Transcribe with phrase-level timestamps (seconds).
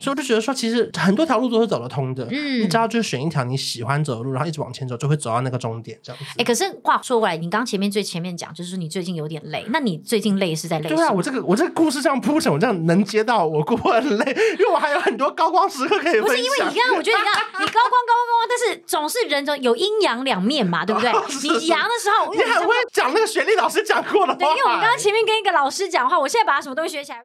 [0.00, 2.24] 所以我就觉得说，其实很多条路都是走得通的。
[2.30, 6.24] 嗯，你只要就是选一条你喜欢走的路，然后一直往前走，就会走到那个终点这样子。
[6.30, 9.64] 哎、欸，可是话说回来，你刚前面最前面讲，就是你最近有点累。
[9.70, 10.88] 那你最近累是在累？
[10.88, 16.20] 对啊，我这个我这个故事这样铺陈，我这样能接到我过很累，因为我还有很多高光时刻可以。
[16.20, 21.10] 不是因为你刚刚，我觉得你刚你高光高光高光，但是总是人总有阴阳两面嘛，对不对？
[21.42, 24.38] 你阳的时候，你很会讲那个雪莉老师讲过的话。
[24.38, 27.24] 对，因为我们刚刚前面跟一个老师讲话，我现在把什么东西学起来。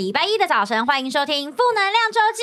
[0.00, 2.42] 礼拜一的早晨，欢迎收听《负能量周记》。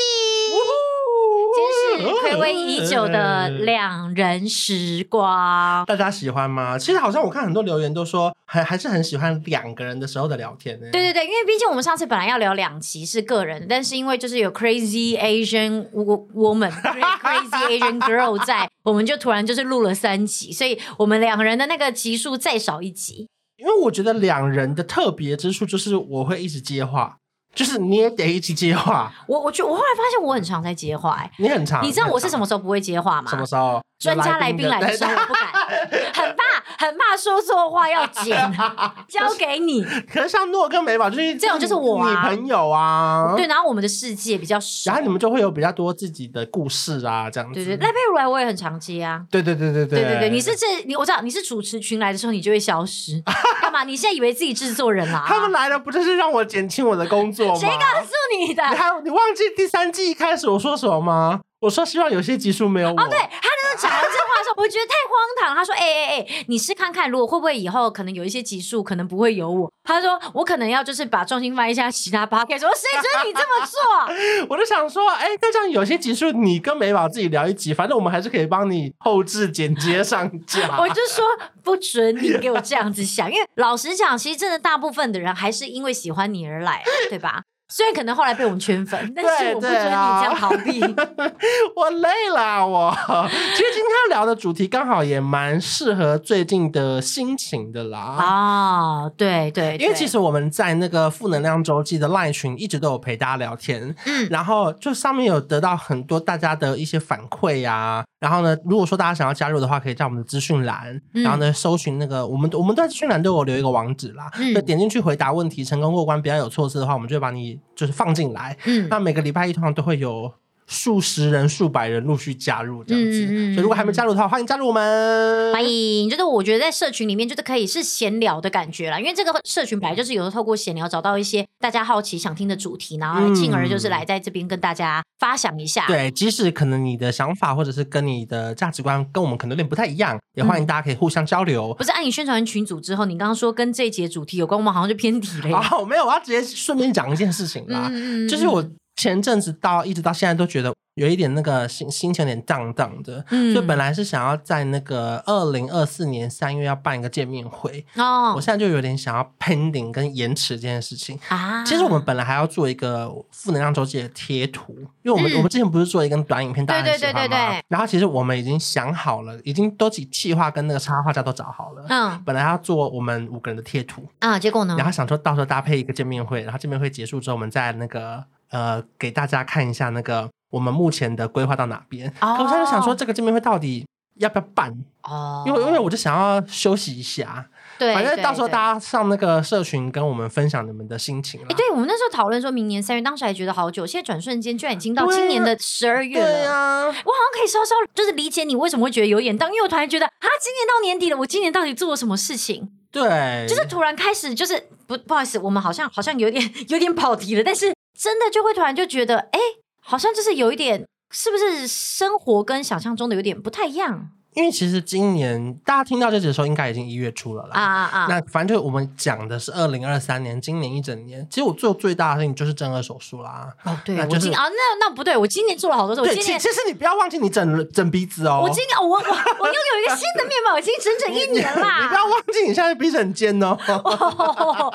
[1.55, 6.77] 今天是暌违已久的两人时光，大家喜欢吗？
[6.77, 10.87] 其实好像我看很多留言都说，还还是很喜欢两个人的时候的聊天呢。
[10.91, 23.27] 对对对，因为毕竟我们上次本来要聊两期是个人，但是因为就是有 Crazy Asian Woman、Crazy Asian Girl 在， 我们就突然就是录了三集，所以我们两个人的那个集数再少一集。
[23.57, 27.17] 因为我觉得两人的特别之处就是我会一直接话。
[27.57, 33.31] 就是你也得一起接话，我我觉我后来发现我很常在接话，哎，你很常，你知道我是什么时候不会接话吗？
[33.31, 33.81] 什么时候？
[33.97, 35.51] 专家来宾来的时候我不敢，
[36.13, 38.37] 很怕很怕说错话要剪，
[39.09, 39.83] 交给你。
[40.11, 47.55] 可是像诺跟美宝就是这种就是我、女、朋友啊，对，然后我们的世界比较少，然后你们就会有比较多自己的故事啊，这样子。
[47.55, 53.21] 对对，赖佩如来我也很常接啊，对对对对对对对你是这你我知道你是主持群来的时候你就会消失，
[53.61, 53.83] 干嘛？
[53.83, 55.23] 你现在以为自己制作人、啊？
[55.27, 57.55] 他们来了不就是让我减轻我的工作吗？
[57.59, 58.63] 谁告诉你的？
[58.69, 61.39] 你还你忘记第三季一开始我说什么吗？
[61.59, 62.93] 我说希望有些集数没有我。
[62.93, 65.55] 哦，对，他那个讲完这话的时候，我觉得太荒唐。
[65.55, 81.25] 他说：“哎哎哎，你试看看，如果会不会以后可能有一些集数可能不会有我？”他说：“我可能要就是把重心放一下其他 podcast。”我说：“谁准你这么做？” 我就想说：“哎，那这样有些集数你跟美宝自己聊一集，反正我们还是可以帮你后置剪接上架。”我就说
[81.63, 90.79] ：“不准你给我这样子想，因为老实讲，其实真的大部分的人还是因为喜欢你而来，对吧？”虽然可能后来被我们圈粉，但是我不觉得你这样逃避。
[91.75, 97.99] 我累了，我其实今天聊的主题刚好也蛮适合最近的心情的啦。
[97.99, 108.05] 啊，对对，因为其实我们在那个负能量周记的 LINE 群一直都有陪大家聊天，嗯，然后就上面有得到很多大家的一些反馈呀。
[108.19, 117.56] 然后呢，如果说大家想要加入的话，可以在我们的资讯栏，然后呢搜寻那个我们我们在资讯栏都有留一个网址啦，就点进去回答问题，成功过关，不要有措施的话，我们就会把你。
[117.75, 120.33] 就是放进来，嗯，那每个礼拜一通常都会有
[120.67, 126.09] 数十人、数百人陆续加入这样子，嗯，所以如果还没加入的话，欢迎加入我们，欢迎。
[126.09, 135.85] 就是我觉得在社群里面，就是可以是闲聊的感觉啦，因为这个社群本来就是有的透过闲聊找到一些大家好奇想听的主题，然后进而就是来在这边跟大家发想一下。
[135.85, 141.73] 嗯、对，即使可能你的想法或者是跟你的价值观跟我们可能有点不太一样，也欢迎大家可以互相交流。
[141.75, 145.59] 不是按你宣传群组之后，你刚刚说跟这一节主题有关，我们好像就偏题了。
[145.71, 148.61] 哦，没有，我要直接顺便讲一件事情啦，嗯、就是我。
[148.97, 161.63] 前阵子到一直到现在都觉得有一点那个心心情有点荡荡的，嗯，就本来是想要在那个二零二四年三月要办一个见面会哦，我现在就有点想要 pending 跟延迟这件事情啊。
[161.63, 167.19] 其实我们本来还要做一个负能量周记的贴图，因为我们、嗯、我们之前不是做一根短影片，大家很喜欢吗？
[167.19, 167.63] 对对对对对。
[167.67, 174.73] 然后其实我们已经想好了，已经都企企划跟那个插画家都找好了，嗯，本来要做我们五个人的贴图啊，结果呢？
[174.75, 178.23] 然后想说到时候搭配一个见面会，然后见面会结束之后，我们在那个。
[178.49, 182.11] 呃，给大家看一下那个我们目前的规划到哪边。
[182.19, 182.37] Oh.
[182.37, 183.85] 可我现在就想说，这个见面会到底
[184.15, 184.71] 要不要办？
[185.03, 187.47] 哦、oh.，因为因为我就想要休息一下。
[187.77, 191.47] 对，反正到时候大家上那个社群跟我们分享你们的心情了。
[191.47, 196.25] 哎，对，我们那时候讨论说明年三月，当时还觉得好久，现在转瞬间居然已经到今年的十二月了。
[196.25, 202.67] 对啊，我好像可以稍稍就是理解你为什么会觉得有点当，因为我突然觉得啊，今年到年底了，我今年到底做了什么事情？
[202.91, 207.76] 对，就是突然开始，就是不不好意思，我们好像好像有点 有点跑题了，但是。
[207.97, 209.39] 真的就会突然就觉得，哎，
[209.81, 214.11] 好像就是有一点，是不是生活跟想象中的有点不太一样？
[214.37, 217.59] 因为其实今年大家听到这集的时候，应该已经一月初了啦。
[217.59, 218.07] 啊啊啊！
[218.07, 221.25] 那反正就我们讲的是二零二三年，今年一整年。
[221.27, 223.51] 其实我做最大的事情就是正顎手术啦。
[223.63, 226.01] 哦，对，那就是啊，那那不对，我今年做了好多事。
[226.01, 228.41] 我今年其实你不要忘记你整整鼻子哦。
[228.43, 231.81] 我今年我我我拥有一个新的面貌，已经整整一年啦。
[231.81, 233.57] 你不要忘记你现在鼻子很尖哦。
[233.67, 234.71] 哦，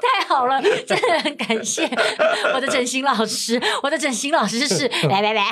[0.00, 1.84] 太好了，真的很感谢
[2.54, 3.60] 我的整形老师。
[3.82, 5.44] 我的整形老师是 来来来。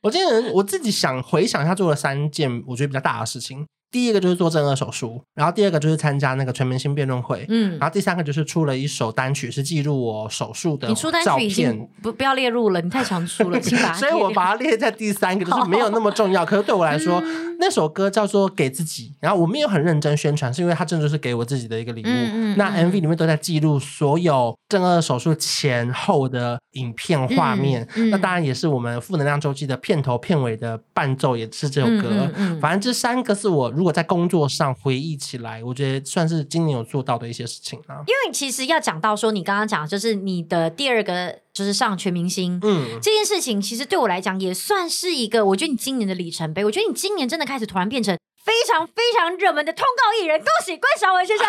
[0.00, 2.99] 我今年我自己想回想一下做了三件，我觉得比较。
[3.00, 10.90] 大的事情，第一个就是做正颌手术，然后第二个就是参加那个全明星辩论会，嗯，然后第三个就是出了一首单曲，是记录我手术的照片。
[10.90, 13.60] 你出单曲已经不不要列入了，你太常出了，
[13.94, 16.46] 所以我把它列在第三个，就是没有那么重要。
[16.46, 22.06] 可是对我来说， 嗯、那首歌叫做《给自己》，然后我没有很认真宣传，是因为它真的就是给我自己的一个礼物。
[22.06, 32.30] 嗯嗯、那 MV 里面都在记录所有正颌手术前后的影片画面，那当然也是我们负能量周期的片头片尾的伴奏，也是这首歌。
[32.60, 38.04] 反正这三个是我如果在工作上回忆起来，我觉得算是今年有做到的一些事情啊。
[38.06, 46.62] 因为其实要讲到说，你刚刚讲就是你的第二个就是上全明星，嗯，这件事情其实对我来讲也算是一个，我觉得你今年的里程碑。
[46.62, 51.46] 我觉得你今年真的开始突然变成非常非常热门的通告艺人，恭喜关韶文先生。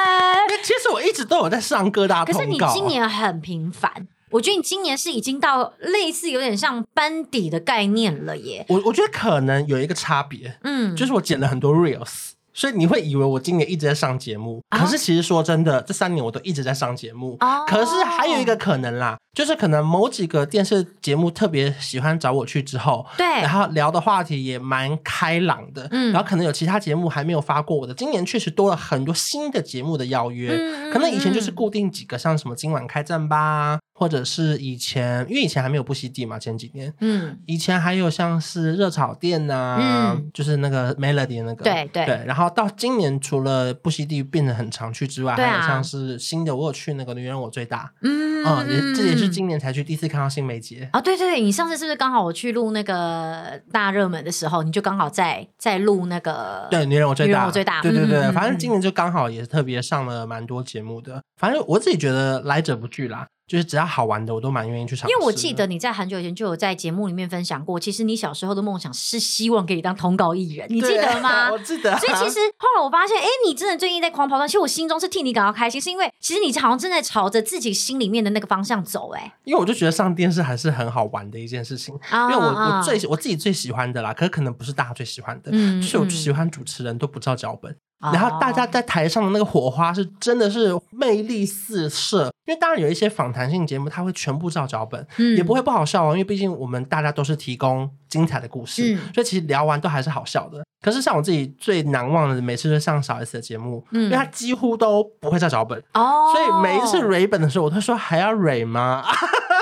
[0.64, 4.08] 其实我一直都有在上各大通告，可是你今年很频繁。
[4.30, 8.64] 我觉得你今年是已经到类似有点像班底的概念了耶。
[8.68, 12.30] 我我觉得可能有一个差别，嗯，就是我剪了很多 reels。
[12.54, 17.38] 所以你会以为我今年一直在上节目，可是其实说真的，这三年我都一直在上节目。
[17.68, 30.58] 可是还有一个可能啦，就是可能某几个电视节目特别喜欢找我去之后，对，然后聊的话题也蛮开朗的，嗯，然后可能有其他节目还没有发过我的，今年确实多了很多新的节目的邀约，
[30.92, 33.78] 可能以前就是固定几个，像什么今晚开战吧。
[33.98, 42.06] 或者是以前，因为以前还没有不息地嘛，前几年，嗯，以前还有像是热炒店呐、啊，嗯，就是那个 Melody 那个，对对。
[42.06, 48.28] 对，然后到今年除了不息地变得很常去之外，对啊、还有像是新的，我有去那个女人我最大，嗯。
[48.46, 63.26] 嗯，也这也是今年才去第一次看到新梅姐啊，对对对，你上次是不是刚好我去录那个大热门的时候，你就刚好在在录那个对女人我最大，女人我最大，对对对，嗯、反正今年就刚好也是特别上了蛮多节目的，反正我自己觉得来者不拒啦。
[63.48, 65.12] 就是只要好玩的，我都蛮愿意去尝试。
[65.14, 71.48] 因为我记得你在很久以前就有在节目里面分享过，其实你小时候的梦想是希望可以当通告艺人，你记得吗？
[71.50, 71.96] 我记得。
[71.98, 79.32] 所以其实后来我发现，哎，你真的最近在狂跑，但其实我心中是替你感到开心，是因为其实你好像正在朝着自己心里面的那个方向走，哎。
[79.44, 87.74] 因为我就觉得上电视还是很好玩的一件事情，因为我我最我自己最喜欢的啦，可是可能不是大家最喜欢的，就是我喜欢主持人都不照脚本。
[88.00, 100.62] 然后大家在台上的那个火花是真的是魅力四射，因为当然有一些访谈性节目，它会全部照脚本，嗯，也不会不好笑哦，因为毕竟我们大家都是提供精彩的故事，嗯，所以其实聊完都还是好笑的。
[100.80, 109.04] 可是像我自己最难忘的，每次都上小 S 的节目，嗯，因为他几乎都不会照脚本哦，所以每一次蕊本的时候，我都说还要蕊吗？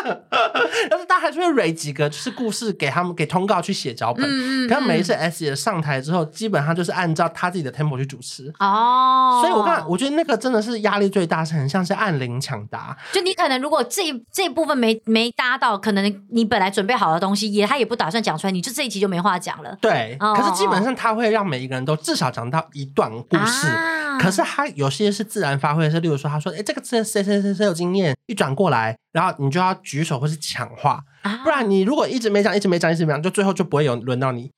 [0.89, 4.25] 但是大家还是会蕊几个，就是故事给他们给通告去写脚本。
[4.25, 9.41] 嗯，可是每一次 S 姐上台之后，基本上就是按照他自己的 tempo 去主持哦。
[9.43, 12.97] 所以我看，我觉得那个真的是压力最大，是很像是按铃抢答。
[13.13, 19.77] 就你可能如果这这一部分没没搭到，可能你本来准备好的东西，也他也不打算讲出来，你就这一集就没话讲了。
[19.81, 21.17] 对，可是基本上他。
[21.17, 34.51] 会让每一个人都至少讲到一段故事，啊、可是他有些是自然发挥，是例如说，他说：“哎，这个谁谁谁谁有经验。”一转过来，然后你就要举手或是抢话，啊、不然你如果一直没讲，一直没讲，一直没讲，就最后就不会有轮到你。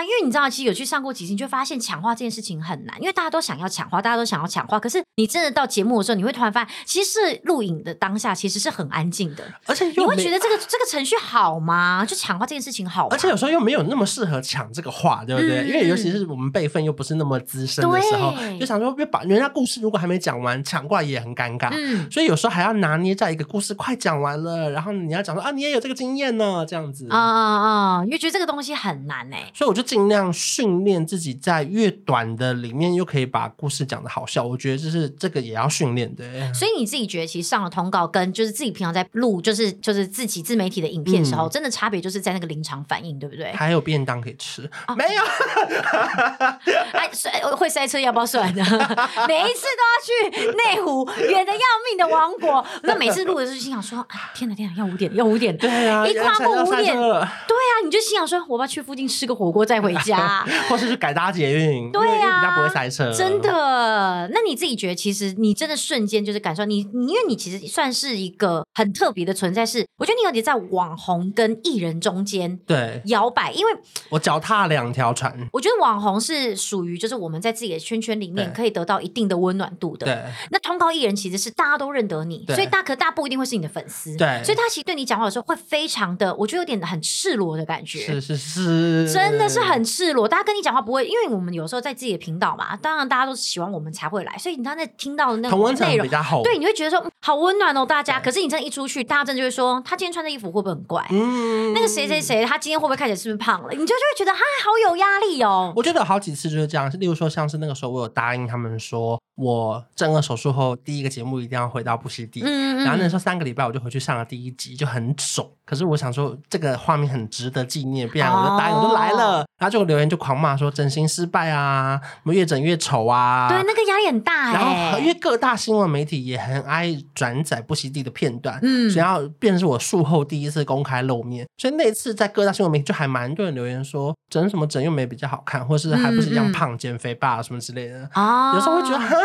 [0.00, 4.78] 因为你知道，其实有去上过几次，你就发现抢话这件事情很难，因为大家都想要抢话，大家都想要抢话。
[4.78, 12.04] 可是你真的到节目的时候，你会突然发现，其实是录影的当下其实是很安静的，而且你会觉得这个这个程序好吗？
[12.06, 13.08] 就抢话这件事情好吗？
[13.10, 15.64] 而且有时候又没有那么适合抢这个话，对不对？
[15.64, 21.68] 嗯、因为尤其是我们辈分又不是那么资深的时候，就想说，别把人家故事如果还没讲完，抢过来也很尴尬。
[21.72, 28.04] 嗯，所以有时候还要拿捏在一个故事快讲完了，然后你要讲说啊，你也有这个经验呢，这样子啊啊啊！
[28.04, 30.82] 因为觉得这个东西很难哎，所以我就尽量训。
[30.82, 36.24] 练自己在越短的里面又可以把故事讲的好笑，我觉得就是这个也要训练的。
[36.52, 43.52] 所以你自己觉得，其实上了通告跟就是自己平常在录，就是就是自己自媒体的影片的时候，嗯、真的差别就是在那个临场反应，对不对？
[43.52, 44.68] 还有便当可以吃？
[44.88, 45.22] 哦、没有？
[46.92, 47.08] 哎，
[47.56, 48.64] 会塞车要不要算呢？
[49.28, 60.44] 每一次都要去内湖远的要命的王国，那每次录的时候心想说：哎，天哪天哪，要五点要五点，对啊，一跨过五点，对啊，你就心想说：我要去附近吃个火锅再回家。
[60.68, 63.12] 或是去改搭捷运，对呀、啊，比较不会塞车。
[63.12, 73.72] 真的，那你自己觉得，其实你真的瞬间就是感受你，你因为你其实算是一个很特别的存在是，是我觉得你有点在网红跟艺人中间对摇摆，因为
[74.10, 75.32] 我脚踏两条船。
[75.52, 80.06] 我觉得网红是属于就是我们在自己的圈圈里面可以得到一定的温暖度的。
[80.06, 84.16] 对，那通告艺人其实是大家都认得你，所以大可大不一定会是你的粉丝。
[84.16, 88.00] 对，所以他其实对你讲话的时候会非常的，我觉得有点很赤裸的感觉。
[88.00, 90.28] 是是是，真的是很赤裸。
[90.28, 96.08] 大家跟你讲话不会，因为我们有时候在自己的频道嘛，当然大家都喜欢我们才会来，所以你刚才听到的那种内容，
[96.42, 98.20] 对，你会觉得说好温暖哦，大家。
[98.20, 101.06] 可是你真的，一出去，大家真的就会说，他今天穿的衣服会不会很怪？
[101.10, 103.70] 嗯，那个谁谁谁，他今天会不会看起来是不是胖了？
[103.70, 105.72] 你就就会觉得，哈，好有压力哦。
[105.76, 112.42] 我觉得有好几次就是这样，例如说，像是那个时候，我有答应他们说，我正顎手术后第一个节目一定要回到布希地。
[112.44, 115.50] 嗯，然后那时候三个礼拜我就回去上了第一集，就很肿。
[115.64, 119.44] 可是我想说，这个画面很值得纪念，不然我就答应我就来了。
[119.62, 123.48] 哦、然后就留言就狂骂说整形失败啊，什么越整越丑啊。
[123.48, 124.52] 对，那个压力很大哎。
[124.52, 131.46] 然后因为各大新闻媒体也很爱转载不惜地的片段，嗯，所以要变成是我术后第一次公开露面。
[131.56, 138.02] 所以那次在各大新闻媒体就还蛮多人留言说整什么整又没比较好看，或是还不是一样胖减肥吧什么之类的。
[138.14, 139.16] 哦、嗯，有时候会觉得哈，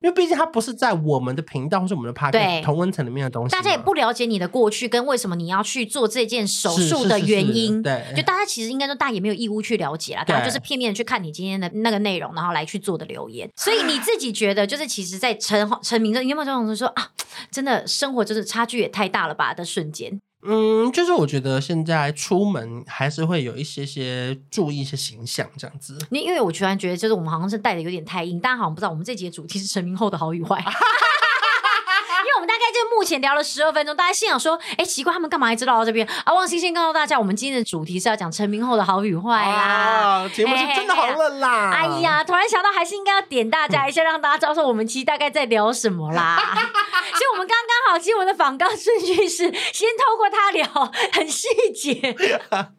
[0.00, 7.82] 因为毕竟它不是在我们的频道或是我们的 podcast 同温层里面的东西，大家也不了解你的过去跟为什么你要去做这件手术的原因。
[7.82, 13.50] 对，就大家其实应该说，大家也没有义务去了解啦，大家就是片面的去看你今天的那个内容，然后来去做的留言。
[13.56, 17.10] 所以你自己觉得，就是其实，在成成名的，你有没有这种说啊，
[17.50, 20.20] 真的生活就是差距也太大了吧的瞬间？
[20.48, 25.98] 嗯，就是我觉得现在出门还是会有一些些注意一些形象这样子。
[26.10, 30.62] 你因为我突然觉得，就是我们好像是带的有点太硬，大家好像不知道我们这集的主题是成名后的好与坏。
[32.72, 40.28] 就目前聊了十二分钟，大家心想说：“哎，奇怪，他们干嘛还知道到这边？”啊，忘星先告诉大家，我们今天的主题是要讲成名后的好与坏啦。
[40.34, 41.72] 节目是真的好了啦！
[41.72, 46.36] 哎呀，突然想到，还是应该要点大家一下，让大家知道说我们其实大概在聊什么啦。
[47.14, 50.66] 所以，我们刚刚好，其实我们的访纲顺序是先透过他聊
[51.12, 51.94] 很细节。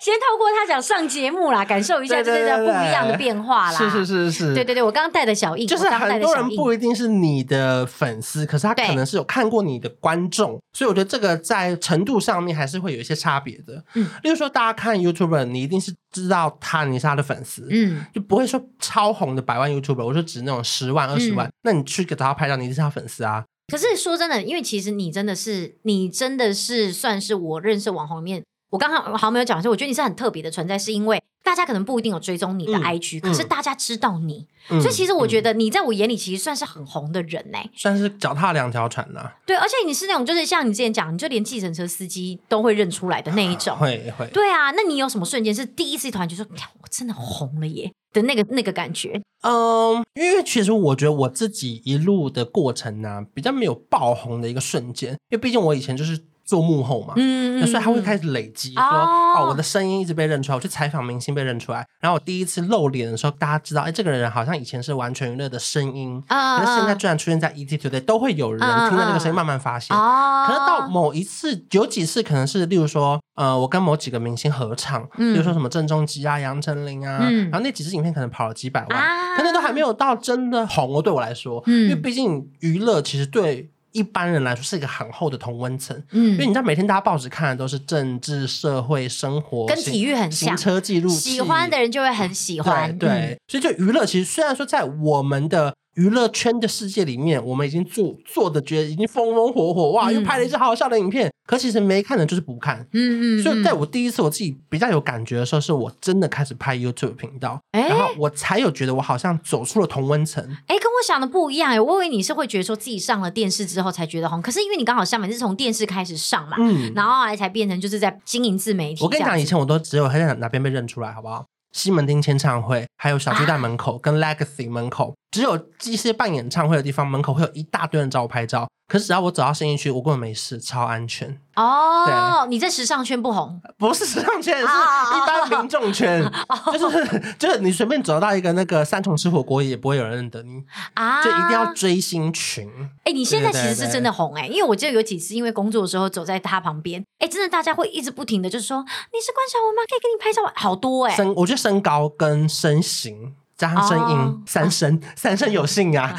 [0.00, 3.76] 先透过他讲上节目啦，感受一下这个不一样的变化啦。
[3.76, 13.84] 是是是是，对对对，我刚刚带的小印，就是很多人不一定是你的粉丝，可是他可能是有看过你的观众，所以我觉得这个在程度上面还是会有一些差别的。
[13.94, 23.44] 嗯，例如说大家看 YouTuber，你一定是知道他你是他的粉丝，嗯，就不会说超红的百万 YouTuber，我说指那种十万二十万，那你去给他拍照，你一定是他粉丝啊。
[23.68, 28.44] 可是说真的，因为其实你真的是，你真的是算是我认识网红里面。
[28.70, 39.32] 我刚刚好像没有讲，所以我觉得你是很特别的存在，是因为大家可能不一定有追踪你的 IG，、嗯、可是大家知道你，嗯、所以其实我觉得你在我眼里其实算是很红的人呢、欸，算是脚踏两条船呐、啊。
[39.46, 44.26] 对，而且你是那种就是像你之前讲，你就连计程车司机都会认出来的那一种，会会。
[44.32, 49.22] 对啊，那你有什么瞬间是第一次突然就说，我真的红了耶的那个那个感觉？
[49.42, 56.20] 嗯，因为其实我觉得我自己一路的过程呢、啊，比较没有爆红的一个瞬间，因为毕竟我以前就是。
[56.46, 69.96] 做幕后嘛，嗯，嗯，所以他会开始累积，说哦，哦，我的声音一直被认出来，我去采访明星被认出来，然后我第一次露脸的时候，大家知道，哎，这个人好像以前是完全娱乐的声音，啊，可是现在居然出现在 ET Today，都会有人听到那个声音，慢慢发现。
[69.96, 83.70] 啊，可是到某一次，有几次可能是，例如说，呃，我跟某几个明星合唱，嗯，比如说什么郑中基啊、杨丞琳啊，嗯，然后那几支影片可能跑了几百万，啊，可能都还没有到真的红哦，对我来说，嗯，因为毕竟娱乐其实对。
[83.96, 93.18] 一般人来说是一个很厚的同温层，嗯，因为你知道每天大家报纸看的都是政治、社会、生活，跟体育很像，行车记录器，喜欢的人就会很喜欢，对，对。
[93.18, 95.74] 嗯、所以就娱乐其实虽然说在我们的。
[95.96, 101.28] 娱乐圈的世界里面，我们已经做做的觉得已经风风火火哇，又拍了一支好好笑的影片。
[101.28, 103.42] 嗯、可其实没看的就是不看，嗯嗯。
[103.42, 110.44] 所以在我第一次我自己比较有感觉的时候，是我真的开始拍 YouTube 频道，欸、然后我才有觉得我好像走出了同温层。
[110.66, 119.02] 哎、欸，跟我想的不一样哎，我以为你是会觉得说自己上了电视之后才觉得红，可是因为你刚好相反是从电视开始上嘛，嗯，然后后来才变成就是在经营自媒体。
[119.02, 121.46] 我跟你讲，以前我都只有还在哪边被认出来，好不好？
[121.72, 128.66] 西门町签唱会，还有小巨蛋门口跟 Legacy 门口，只有这些办演唱会的地方门口会有一大堆人找我拍照。
[128.88, 131.40] 可是只要我走到信义区，我根本没事，超安全。
[131.56, 133.60] 哦，你在时尚圈不红？
[133.76, 136.22] 不是时尚圈，是一般民众圈。
[136.72, 140.62] 就是就是你随便走到一个那个三重吃火锅，也不会有人认得你
[140.94, 141.20] 啊！
[141.20, 142.70] 就一定要追星群。
[143.02, 149.82] 哎，你现在其实是真的红哎，因为我记得有几次因为工作的时候走在他旁边，哎，真的大家会一直不停的就是说你是关韶文吗？
[149.88, 150.48] 可以给你拍照？
[150.54, 151.16] 好多哎。
[151.16, 156.14] 身，我觉得身高跟身形加上声音，三声三声有幸 啊。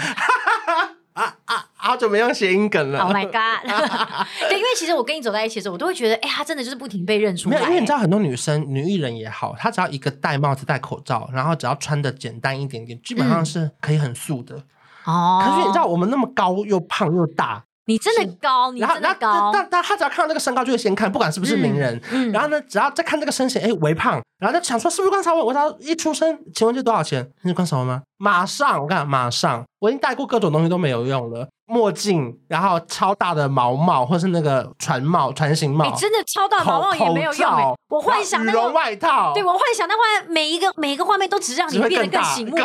[1.13, 1.65] 啊啊！
[1.73, 2.99] 好久没用谐音梗了。
[2.99, 3.65] Oh my god！
[4.47, 7.57] 对，因为其实我跟你走在一起的时候，我都会觉得，哎、欸，他真的就是不停被认出来。
[7.57, 14.57] 没有，因为你知道，很多女生、女艺人也好，她只要一个戴帽子、戴口罩，然后只要穿的简单一点点，基本上是可以很素的。
[15.05, 15.43] 哦、嗯。
[15.43, 17.63] 可是你知道，我们那么高又胖又大。
[17.87, 19.49] 你真的高，你真的高。
[19.51, 21.99] 但但他只要看到那个身高，就会先看，不管是不是名人。
[22.11, 22.31] 嗯。
[22.31, 25.45] 然后呢，只要再看这个身形，哎，微胖，然后就想说是不是关韶文？
[25.45, 27.27] 我说一出生，请问这多少钱？
[27.43, 28.01] 你是关韶文吗？
[28.17, 31.47] 马上，我跟你讲，马上，我已经带过各种东西都没有用了。
[31.67, 37.65] 墨镜，然后超大的毛帽，或是那个船帽、船型帽，真的超大的毛帽也没有用哎。
[37.89, 42.57] 我幻想那羽绒外套，对我幻想那画每一个每一个画面都只让你变得更醒目。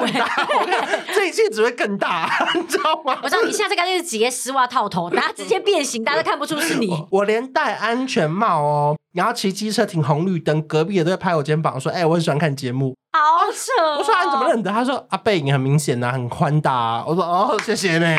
[1.14, 3.18] 这一切只会更大， 你知道吗？
[3.22, 7.06] 我知道你现在干脆是直接丝袜套头，然后直接变形，大家都看不出是你。
[7.10, 13.20] 我连戴安全帽哦，然后骑机车停红绿灯，隔壁也都会拍我肩膀说：“哎，我很喜欢看节目。”好
[13.52, 13.96] 扯、哦！
[14.00, 14.70] 我说、啊、你怎么认得？
[14.70, 17.04] 他说啊，背影很明显呐、啊，很宽大、啊。
[17.06, 18.16] 我说哦， 谢谢呢。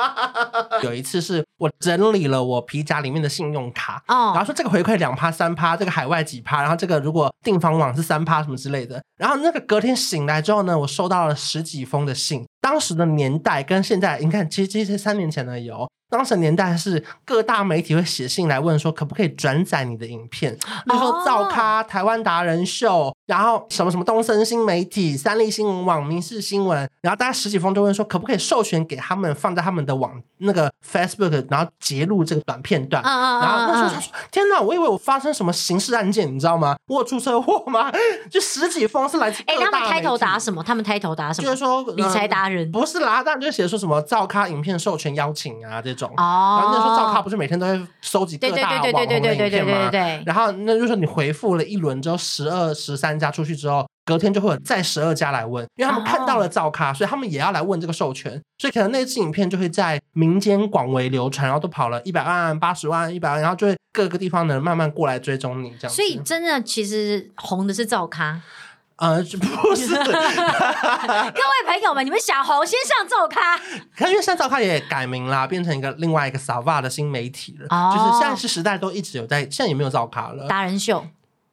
[0.84, 9.02] 有一次是我整理了我皮夹里面的信用卡，哦，然后说这个回馈两趴三趴，这个海外几趴，然后这个如果订房网是三趴什么之类的。
[9.16, 15.88] 然后那个隔天醒来之后呢，我收到了十几封的信，当时的年代跟现在，你看，其实其实三年前的有。
[16.10, 20.56] 当时年代是各大媒体会写信来问说，可不可以转载你的影片？
[20.86, 33.02] 比如说造咖、台湾达人秀，然后什么什么东森新媒体、三立新闻网、民事新闻，然后大家十几封就问说，可不可以授权给他们放在他们的网那个 Facebook，然后截录这个短片段。
[33.02, 36.74] 然后那时候他说：“天哪，我以为我发生什么刑事案件，你知道吗？
[36.86, 37.92] 我有出车祸吗？”
[38.30, 39.66] 就十几封是来自各大媒体。
[39.66, 40.62] 哎，他们开头打什么？
[40.62, 41.46] 他们开头打什么？
[41.46, 45.97] 就是说理财达人不是啦，当然就写说什么造咖影片授权邀请啊这。
[46.06, 49.90] 哦，然后那时候造咖不是每天都会收集各大网红的影片吗？
[50.24, 65.94] 然后那就是说你回复了一轮之后，十二、十三家出去之后，隔天就会有再十二家来问，因为他们看到了造咖，所以他们也要来问这个授权，所以可能那支影片就会在民间广为流传，然后都跑了一百万、八十万、一百万，然后就会各个地方的人慢慢过来追踪你这样。
[65.94, 68.40] 所以真的其实红的是造咖。
[68.98, 69.22] 呃，
[69.62, 70.12] 不是， 各位
[71.66, 73.56] 朋友们，你们小红先上照咖，
[73.96, 81.04] 可，因为现在造咖也改名啦，变成一个另外一个 Sava 的新媒体了，哦、就是现在是时代都一直有在，现在也没有造咖了，达人秀。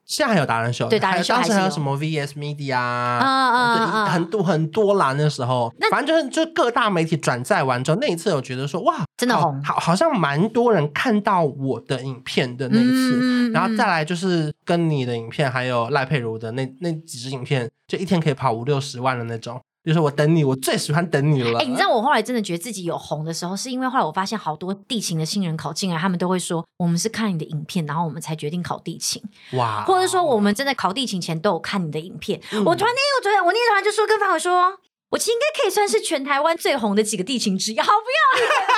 [0.06, 5.14] 现在还有达人秀，对，达人秀还当时还有什么 VS Media 啊，嗯嗯嗯，很多很多啦。
[5.18, 13.52] 那时候，反正就是就各大媒体转载完之后，那一次我觉得说哇，真的红，好，好像蛮多人看到我的影片的那一次。
[13.52, 19.60] 然后再来就是跟你的影片，还有赖佩如的那那几支影片，就一天可以跑五六十万的那种。
[19.86, 21.60] 就是我等你，我最喜欢等你了。
[21.60, 29.22] 哎、欸，你知道我后来真的觉得自己有红的时候，是因为后来我发现好多地勤的新人考进来，他们都会说我们是看你的影片，然后我们才决定考地勤。
[29.54, 29.84] 哇！
[29.86, 32.42] 或者说我们真的考地勤前都有看你的影片。
[32.52, 34.80] 嗯、我突然那天我昨天我那天突然就说跟方伟说。
[35.12, 38.76] 我其实应该可以算是全台湾最红的几个地勤之一，好不要脸啊！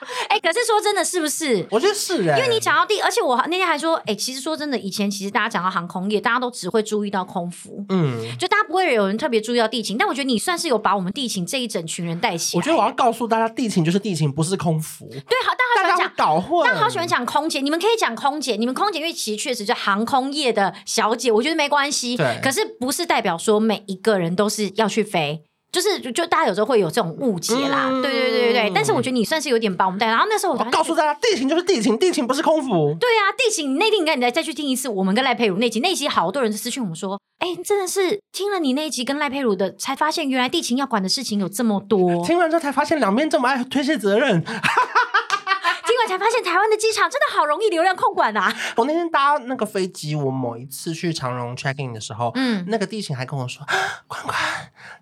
[0.30, 1.66] 哎、欸，可是说真的，是不是？
[1.70, 9.98] 我觉得是哎，因为你讲到地，而且我那天还说，哎、欸，其实说真的，以前其实大家讲到航空业，大家都只会注意到空服，嗯，就大家不会有人特别注意到地勤。
[9.98, 12.60] 但我觉得你算是有把我们地勤这一整群人带起来。
[12.60, 15.08] 我觉得我要告诉大家，地勤就是地勤，不是空服。
[15.08, 22.16] 对，好，大家好喜欢讲搞混，大家好喜欢讲空姐，你们可以讲空姐，你们空姐因为其实确实就航空业的小姐，我觉得没关系。
[22.16, 25.42] 对，可是不是代表说每一个人都是要去飞。
[25.72, 28.72] 就是就就大家有时候会有这种误解啦，嗯、对对对对对。
[28.74, 30.06] 但是我觉得你算是有点帮我们带。
[30.06, 32.96] 然后那时候我，我告诉大家，地勤就是地勤，地勤不是空腹。
[32.98, 42.24] 对啊，地勤，你那天应该你再再去听一次，我们跟赖佩如那集，那集好多人私讯我们说，哎，真的是听了你那一集跟赖佩如的，才发现原来地勤要管的事情有这么多。
[42.26, 44.44] 听完之后才发现两边这么爱推卸责任。
[46.08, 48.54] 才发现，台湾的机场真的好容易流量控管啊！
[48.76, 53.64] 我那天搭那个飞机，我某一次去长荣 check in 的时候，嗯，那个地勤还跟我说
[54.06, 54.36] ：“宽宽，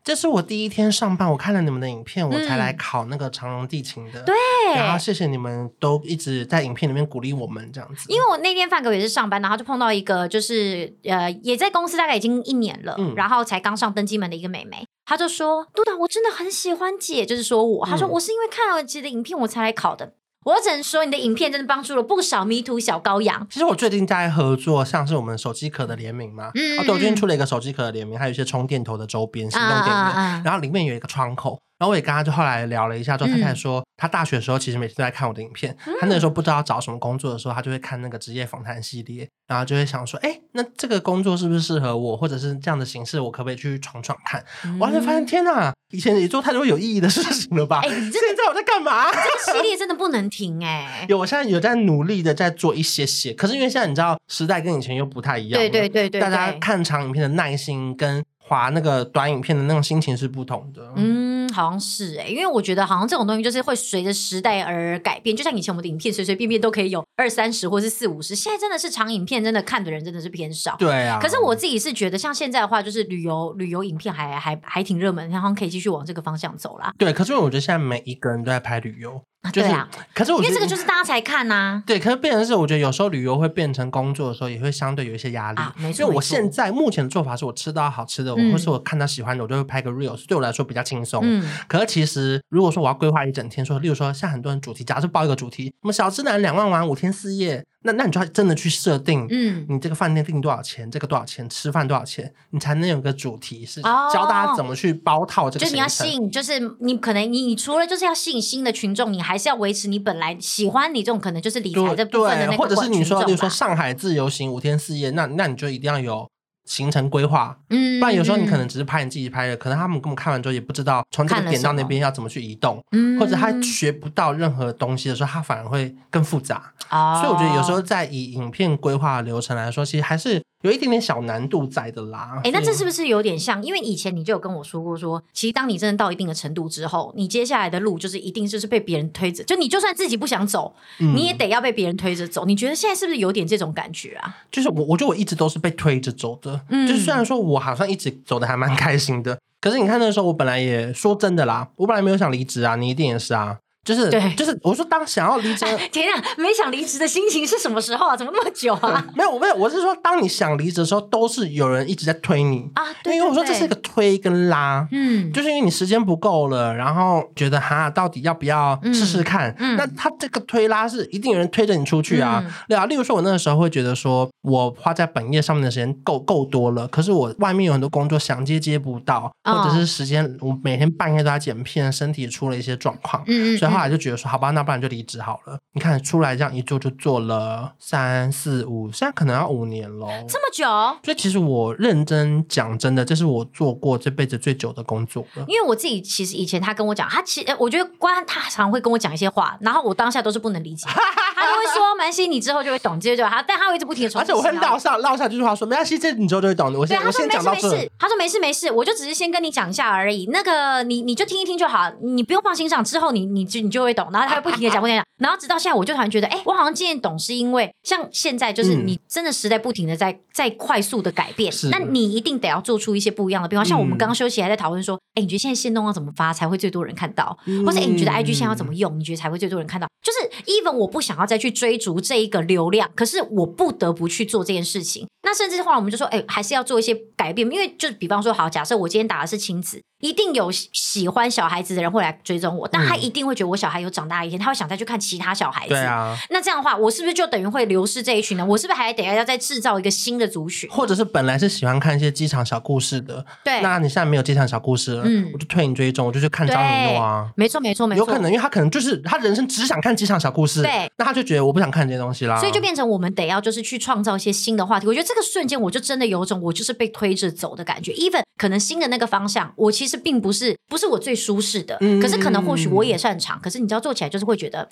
[0.05, 4.35] 这是我第一天上班，我看了你们的影片，我才来考那个长荣地勤的。”对，
[4.75, 8.05] 然后谢谢你们都一直在影片里面鼓励我们这样子。
[8.09, 23.47] 因为我那天饭哥也是上班，然后就碰到一个就是呃也在公司大概已经一年了，嗯，然后才刚上登机门的一个美眉，她就说：“督导，我真的很喜欢姐，就是说我，她说我是因为看了姐的影片我才来考的。”我只能说，你的影片真的帮助了不少迷途小羔羊。
[23.51, 31.61] 其实我最近在合作，像是我们手机壳的联名嘛，嗯，啊，对，我最近出了一个手机壳的联名，还有一些充电头的周边，行动电源，啊啊啊，然后里面有一个窗口。
[31.79, 35.77] 然后我也跟他就后来聊了一下，之后他才说，他大学的时候其实每天都在看我的影片。
[35.87, 44.45] 嗯、他那个时候不知道找什么工作的时候，他就会看那个职业访谈系列，然后就会想说，哎，那这个工作是不是适合我，或者是这样的形式，我可不可以去闯闯看？
[44.65, 47.81] 嗯、我就发现，天哪，以前也做太多有意义的事情了吧？
[47.85, 49.09] 哎，现在我在干嘛？
[49.13, 51.07] 这个系列真的不能停哎、欸！
[51.09, 58.25] 有，我现在有在努力的在做一些些，可是因为现在你知道时代跟以前又不太一样，对对对对，大家看长影片的耐心跟。
[58.41, 61.28] 划那个短影片的那种心情是不同的，嗯，
[61.59, 70.77] 好像是哎、欸，因为我觉得好像这种东西就是会随着时代而改变，就像以前我们的影片随随便便都可以有二三十或是四五十，现在真的是长影片，真的看的人真的是偏少。
[70.79, 76.93] 对啊，可是我自己是觉得，像现在的话，就是旅游旅游影片还还还挺热门，然后可以继续往这个方向走啦。
[76.97, 79.21] 对，可是我觉得现在每一个人都在拍旅游。
[79.53, 81.83] 就是，对啊，可是我觉得因为这个就是大家才看呐、啊。
[81.87, 85.59] 对，可是变成是，我觉得有时候旅游会变成工作的时候，也会相对有一些压力。
[85.59, 91.21] 啊、没错，因为我现在目前的做法是我吃到好吃的，嗯、或是我看到喜欢的，我就会拍个 reels，对我来说比较轻松。
[91.25, 91.49] 嗯。
[91.67, 97.65] 可是其实如果说我要规划一整天，说，例如说像很多人主题，假设报一个主题，我们小吃男两万玩五天四夜。
[97.85, 105.65] 那那你就要真的去设定，嗯，你这个饭店定多少钱，这个多少钱，吃饭多少钱，你才能有个主题是教大家怎么去包套这个。
[105.65, 116.29] 就你要吸引，就是你可能你你除了就是要吸引新的群众，你还是要维持你本来喜欢你这种可能就是理财这部分的那个，或者是你说，比如说上海自由行五天四夜，那那你就一定要有。
[116.69, 122.85] 行程规划，嗯，不然有时候你可能只是拍你自己拍的，嗯、可能他们根本看完之后也不知道从这个点到那边要怎么去移动，
[123.19, 126.73] 或者他学不到任何东西的时候，他反而会更复杂。
[126.91, 130.43] 哦，所以我觉得有时候在以影片规划的流程来说，其实还是。
[130.63, 132.33] 有一点点小难度在的啦。
[132.39, 133.63] 哎、欸，那这是不是有点像？
[133.63, 142.45] 因为以前你就有跟我说过说，说其实当你真的到一定的程度之后，你接下来的路就是一定就是被别人推着，就你就算自己不想走，嗯、你也得要被别人推着走。
[142.45, 144.37] 你觉得现在是不是有点这种感觉啊？
[144.51, 146.61] 就是我，我觉得我一直都是被推着走的。
[146.71, 153.59] 嗯，就是虽然说我好像一直走的还蛮开心的，可是你看那个时候，我本来也说真的啦，我本来没有想离职啊，你一定也是啊。
[153.85, 158.17] 就是对，就是我说，当想要离职，天啊，没想离职的心情是什么时候啊？
[158.17, 159.03] 怎么那么久啊？
[159.17, 162.85] 没有，我没有，我是说，当你想离职的时候，都是有人一直在推你啊。
[163.03, 169.55] 对，因为我说这是一个推跟拉，嗯，就是因为你时间不够了，然后觉得哈，到底要不要试试看？
[169.59, 172.45] 嗯，那他这个推拉是一定有人推着你出去啊。
[172.69, 184.51] 对啊，例如说，我那个时候会觉得说，我花在本业上面的时间够够多了，可是我外面有很多工作想接接不到，或者是时间我每天半夜都在剪片，身体出了一些状况，嗯，所以后来就觉得说，好吧。
[184.51, 185.59] 那不然就离职好了。
[185.73, 190.09] 你看出来这样一做就做了三四五，现在可能要五年喽。
[190.29, 190.65] 这么久？
[191.05, 195.45] 所以其实我认真讲真的，这是我做过这辈子最久的工作了。
[195.47, 200.89] 因为我自己其实以前他跟我讲，他其实我觉得关他常常会跟我讲一些话，然后我当下都是不能理解。
[201.39, 204.25] 他就会说：“蛮西，你之后就会懂。”接着他，但他会一直不停的重复。
[204.25, 207.89] 而且我会撂下撂下这句话说：“没关系，这你之后就会懂的。”我先我先讲到这。
[207.97, 210.27] 他说：“没事没事，我就只是先跟你讲一下而已。
[210.33, 212.83] 那个你你就听一听就好，你不用放心上。
[212.83, 215.05] 之后你你就你就会懂。”然后他会不停的 讲不停的讲。
[215.19, 223.65] 然后直到现在，我就突然觉得，哎，我好像渐渐懂，是因为像现在，就是你真的时代不停的在在快速的改变，那你一定得要做出一些不一样的变化。
[223.65, 227.37] 像我们刚刚休息还在讨论说，哎，你觉得现在限动要怎么发才会最多人看到？
[227.67, 228.99] 或者哎，你觉得 IG 现在要怎么用？
[228.99, 229.89] 你觉得才会最多人看到？
[230.01, 235.07] 就是 even 我不想要再去追逐这一个流量，可是我不得不去做这件事情。
[235.29, 239.83] 那甚至的话，我们就说，哎，还是要做一些改变，因为就比方说，好，假设我今天打的是亲子。
[240.01, 245.75] 一定有喜欢小孩子的人会来追踪我，但他一定会觉得我小孩有长大一天，他会想再去看其他小孩子。
[245.75, 248.47] 对啊，那这样的话，我是不是就等于会流失这一群呢？
[248.47, 250.71] 我是不是还得要再制造一个新的族群？
[250.71, 257.29] 或者是本来是喜欢看一些机场小故事的，对，那你现在没有机场小故事了，嗯，我就退你追踪，我就去看张尼诺啊。
[257.35, 257.99] 没错，没错，没错。
[257.99, 264.87] 有可能，因为他可能就是他人生只想看机场小故事，对，那他就觉得我不想看这些东西啦，所以就变成我们得要就是去创造一些新的话题。
[264.87, 267.93] 我觉得这个瞬间，我就真的有种我就是被推着走的感觉。
[267.93, 270.57] Even 可能新的那个方向，我其实并不是。
[270.69, 273.39] 不是我最舒适的，可是可能或许我也擅长。
[273.39, 274.69] 嗯、可是你知道做起来就是会觉得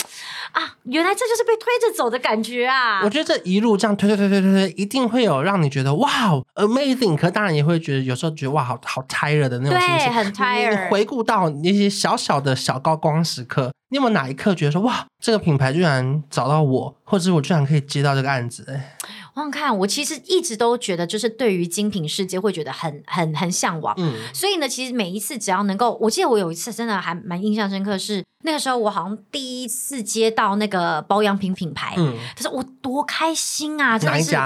[0.53, 3.01] 啊，原来这就是被推着走的感觉啊！
[3.03, 6.11] 我觉得这一路这样推推推推推推，一定会有让你觉得哇
[6.57, 7.17] ，amazing！
[7.17, 10.85] 可当然也会觉得有时候觉得哇，好好 tired 的那种心情，对，很 tired。
[10.85, 18.64] 你回顾到那些小小的小高光时刻，你有没有哪一刻觉得说哇，这个品牌居然找到我，或者是我居然可以接到这个案子？
[18.68, 18.96] 哎。
[19.35, 23.94] 我想看，我其实一直都觉得，就是对于精品世界会觉得很很很向往。
[23.99, 28.25] 嗯，所以呢，其实每一次只要能够，我记得我有一次真的还蛮印象深刻是。
[28.42, 33.99] 那个时候我好像第一次接到那个保养品品牌，嗯，他说我多开心啊！
[33.99, 34.37] 真的是？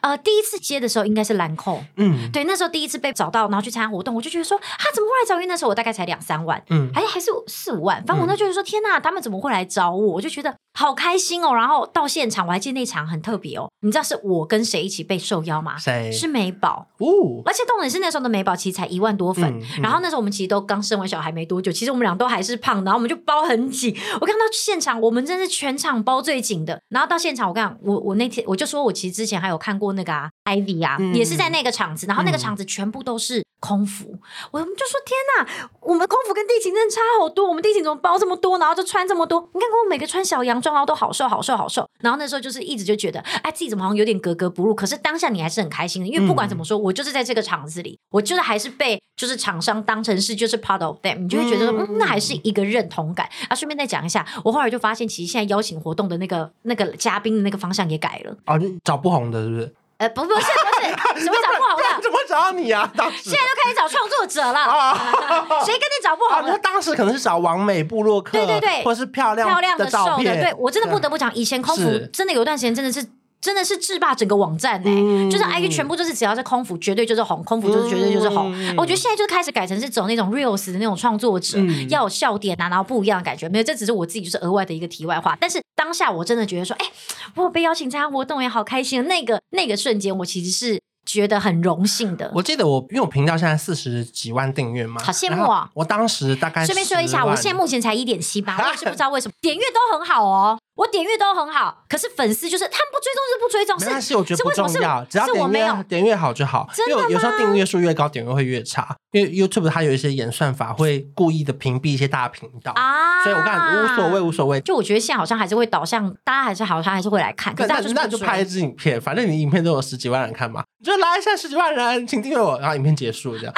[0.00, 5.34] 呃，第一次接的时候应该是兰蔻，嗯，对，那时候第一次被找到，然后去参加活动，我就觉得说，他怎么会来找？
[5.36, 10.14] 因为那时候我大概才两三万，嗯，还还是四五万，反正我那就是说，天哪，他们怎么会来找我？
[10.14, 11.54] 我就觉得好开心哦。
[11.54, 15.78] 然后到现场，我还记得那场很特别哦，你知道是我跟谁一起被受邀吗？
[15.78, 16.12] 谁？
[16.12, 23.46] 是美宝哦，而且重点是那时候的美宝其实才一万多粉，嗯嗯、然后那时候我们其实都刚生完小孩没多久，其实我们俩都还是胖，然后我们就包。
[23.46, 26.80] 很紧，我看到现场，我们真是全场包最紧的。
[26.88, 32.08] 然后到现场，我跟你讲，我我那天我就说，我其实之前还有看过那个啊，Ivy 啊，嗯、也是在那个场子。
[32.08, 34.18] 然后那个场子全部都是空服，嗯、
[34.50, 37.46] 我们就说天呐，我们空服跟地勤真的差好多。
[37.46, 39.48] 我们地勤怎么包这么多，然后就穿这么多？
[39.54, 41.88] 你看，我每个穿小洋装，然后都好瘦，好瘦，好瘦。
[42.00, 44.74] 然后那时候就是一直就觉得，哎，自己怎么好像有点格格不入。
[44.74, 53.28] 可是当下你还是很开心的，因为不管怎么说，嗯、我就是在这个场子里，我就是还是被就是厂商当成是就是 part of them，你就会觉得说，嗯，那还是一个认同感。
[53.48, 53.96] 啊，顺便再讲。
[54.04, 58.36] 一下，我后来就发现，其实现在邀请活动的那个那个嘉宾的那个方向也改了。
[58.46, 59.74] 哦，你找不红的，是不是？
[59.98, 62.02] 呃，不，不是，不是， 什么找不红的？
[62.04, 62.90] 怎么会找到你啊？
[62.96, 64.94] 当时现在都开始找创作者了，
[65.64, 66.42] 谁跟你找不好？
[66.42, 70.40] 那当时可能是找完美部落客，对对对，或者是漂亮漂亮的照片。
[70.40, 73.06] 对，我真的不得不讲，以前空服真的有一段时间真的是。
[73.38, 78.50] 真的是制霸整个网站呢、欸，嗯、就是 IG 全部就是只要是空服，绝对就是红，空服就是绝对就是红。
[78.56, 83.48] 嗯、我觉得现在就开始改成是走那种 reels 的那种创作者，嗯、要有笑点啊，然后不一样的感觉。
[83.48, 85.36] 没有，这只是我自己就是额外的一个题外话。
[85.38, 86.92] 但是当下我真的觉得说，哎、欸，
[87.36, 89.04] 我被邀请参加活动也好开心。
[89.04, 90.80] 那个那个瞬间，我其实是。
[91.06, 92.30] 觉得很荣幸的。
[92.34, 95.70] 我记得我因为我频道现在四十几万订阅嘛，好羡慕啊！
[95.72, 106.68] 我当时大概顺便说一下，我现在目前才一点七八，我也是不知道为什么 点阅都很好哦，我点阅都很好，可是粉丝就是他们不追踪是不追踪，没关系，我觉得不重要，只要点阅点阅好就好。
[106.86, 114.60] 因为有时候订阅数越高，点阅会越差，因为 YouTube 它有一些演算法会故意的屏蔽一些大频道啊，所以我看无所谓无所谓。
[114.60, 122.06] 就我觉得现在好像还是会导向大家还是好，他还是会来看，可是那那就拍一支影片，反正你影片都有十几万人看嘛，你就来一下十几万人。
[122.06, 123.54] 请订阅我，然后影片结束这样。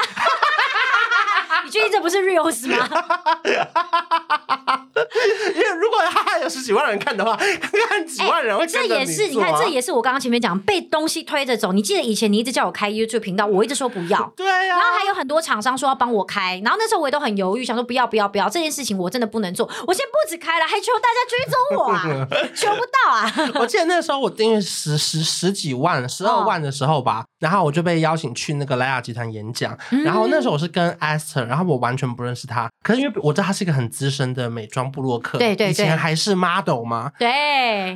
[1.69, 2.89] 你确定这不是 reels 吗？
[5.55, 11.73] 因为如果他有十几万人看的话，看 看几万人会这也是你看，这也是我刚刚前面讲被东西推着走。
[11.73, 14.31] 你记得以前你一直叫我开 YouTube 频道，我一直说不要。
[14.37, 14.79] 对呀、啊。
[14.79, 19.69] 然后还有很多厂商说要帮我开，然后那时候我也都很犹豫，想说不要不要不要，这件事情我真的不能做。
[19.87, 23.31] 我现在不止开了，还求大家追踪我啊，求不到啊。
[23.61, 37.29] 我记得那时候我订阅十十十几万、十二万的时候吧，哦、然后我就被邀请去那个莱雅集团演讲，嗯、然后那时候我是跟 Esther，然后我完全不认识他，可是因为我知道他是一个很资深的美妆部落客，对对对，以前还是 model 嘛，对。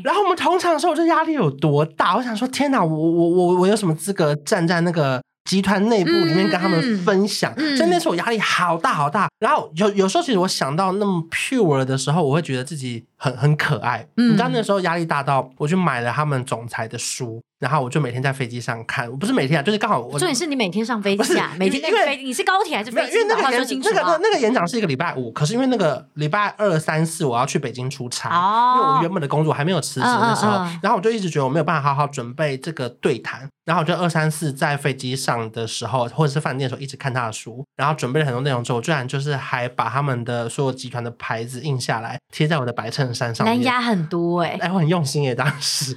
[0.05, 2.17] 然后我们同场的时候，我这压力有多大？
[2.17, 7.53] 我想说，天哪，我我我我有什么资格站在那个集团内部里面跟他们分享？
[7.57, 9.29] 嗯嗯、所以那时候我压力好大好大。
[9.41, 14.05] 然后有有时候，其实我想到那么 pure 的时候，我会觉得自己很很可爱。
[14.17, 17.41] 嗯、你知道那时候压力大到，我去买了他们总裁的书。
[17.63, 20.19] 然后我就每天在飞机上看，我不是每天啊，就是刚好我。
[20.19, 23.13] 重点是你每天上飞机啊，每天因为你是高铁还是飞机？
[23.15, 28.31] 因为那个演那个那个演讲是一个礼拜五，可是因为那个礼拜二三四我要去北京出差，
[28.75, 45.94] 因为我原本的工作还没有辞职的时候，然后我就一直觉得我没有办法好好准备这个对谈，然后我就二三四在飞机上的时候或者是饭店的时候一直看他的书，然后准备了很多内容之后，我居然就是还把他们的所有集团的牌子印下来贴在我的白衬衫上面，蛮压很多哎，哎我很用心耶，当时。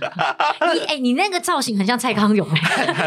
[0.74, 2.26] 你哎你那个造型很像蔡康。
[2.36, 2.46] 永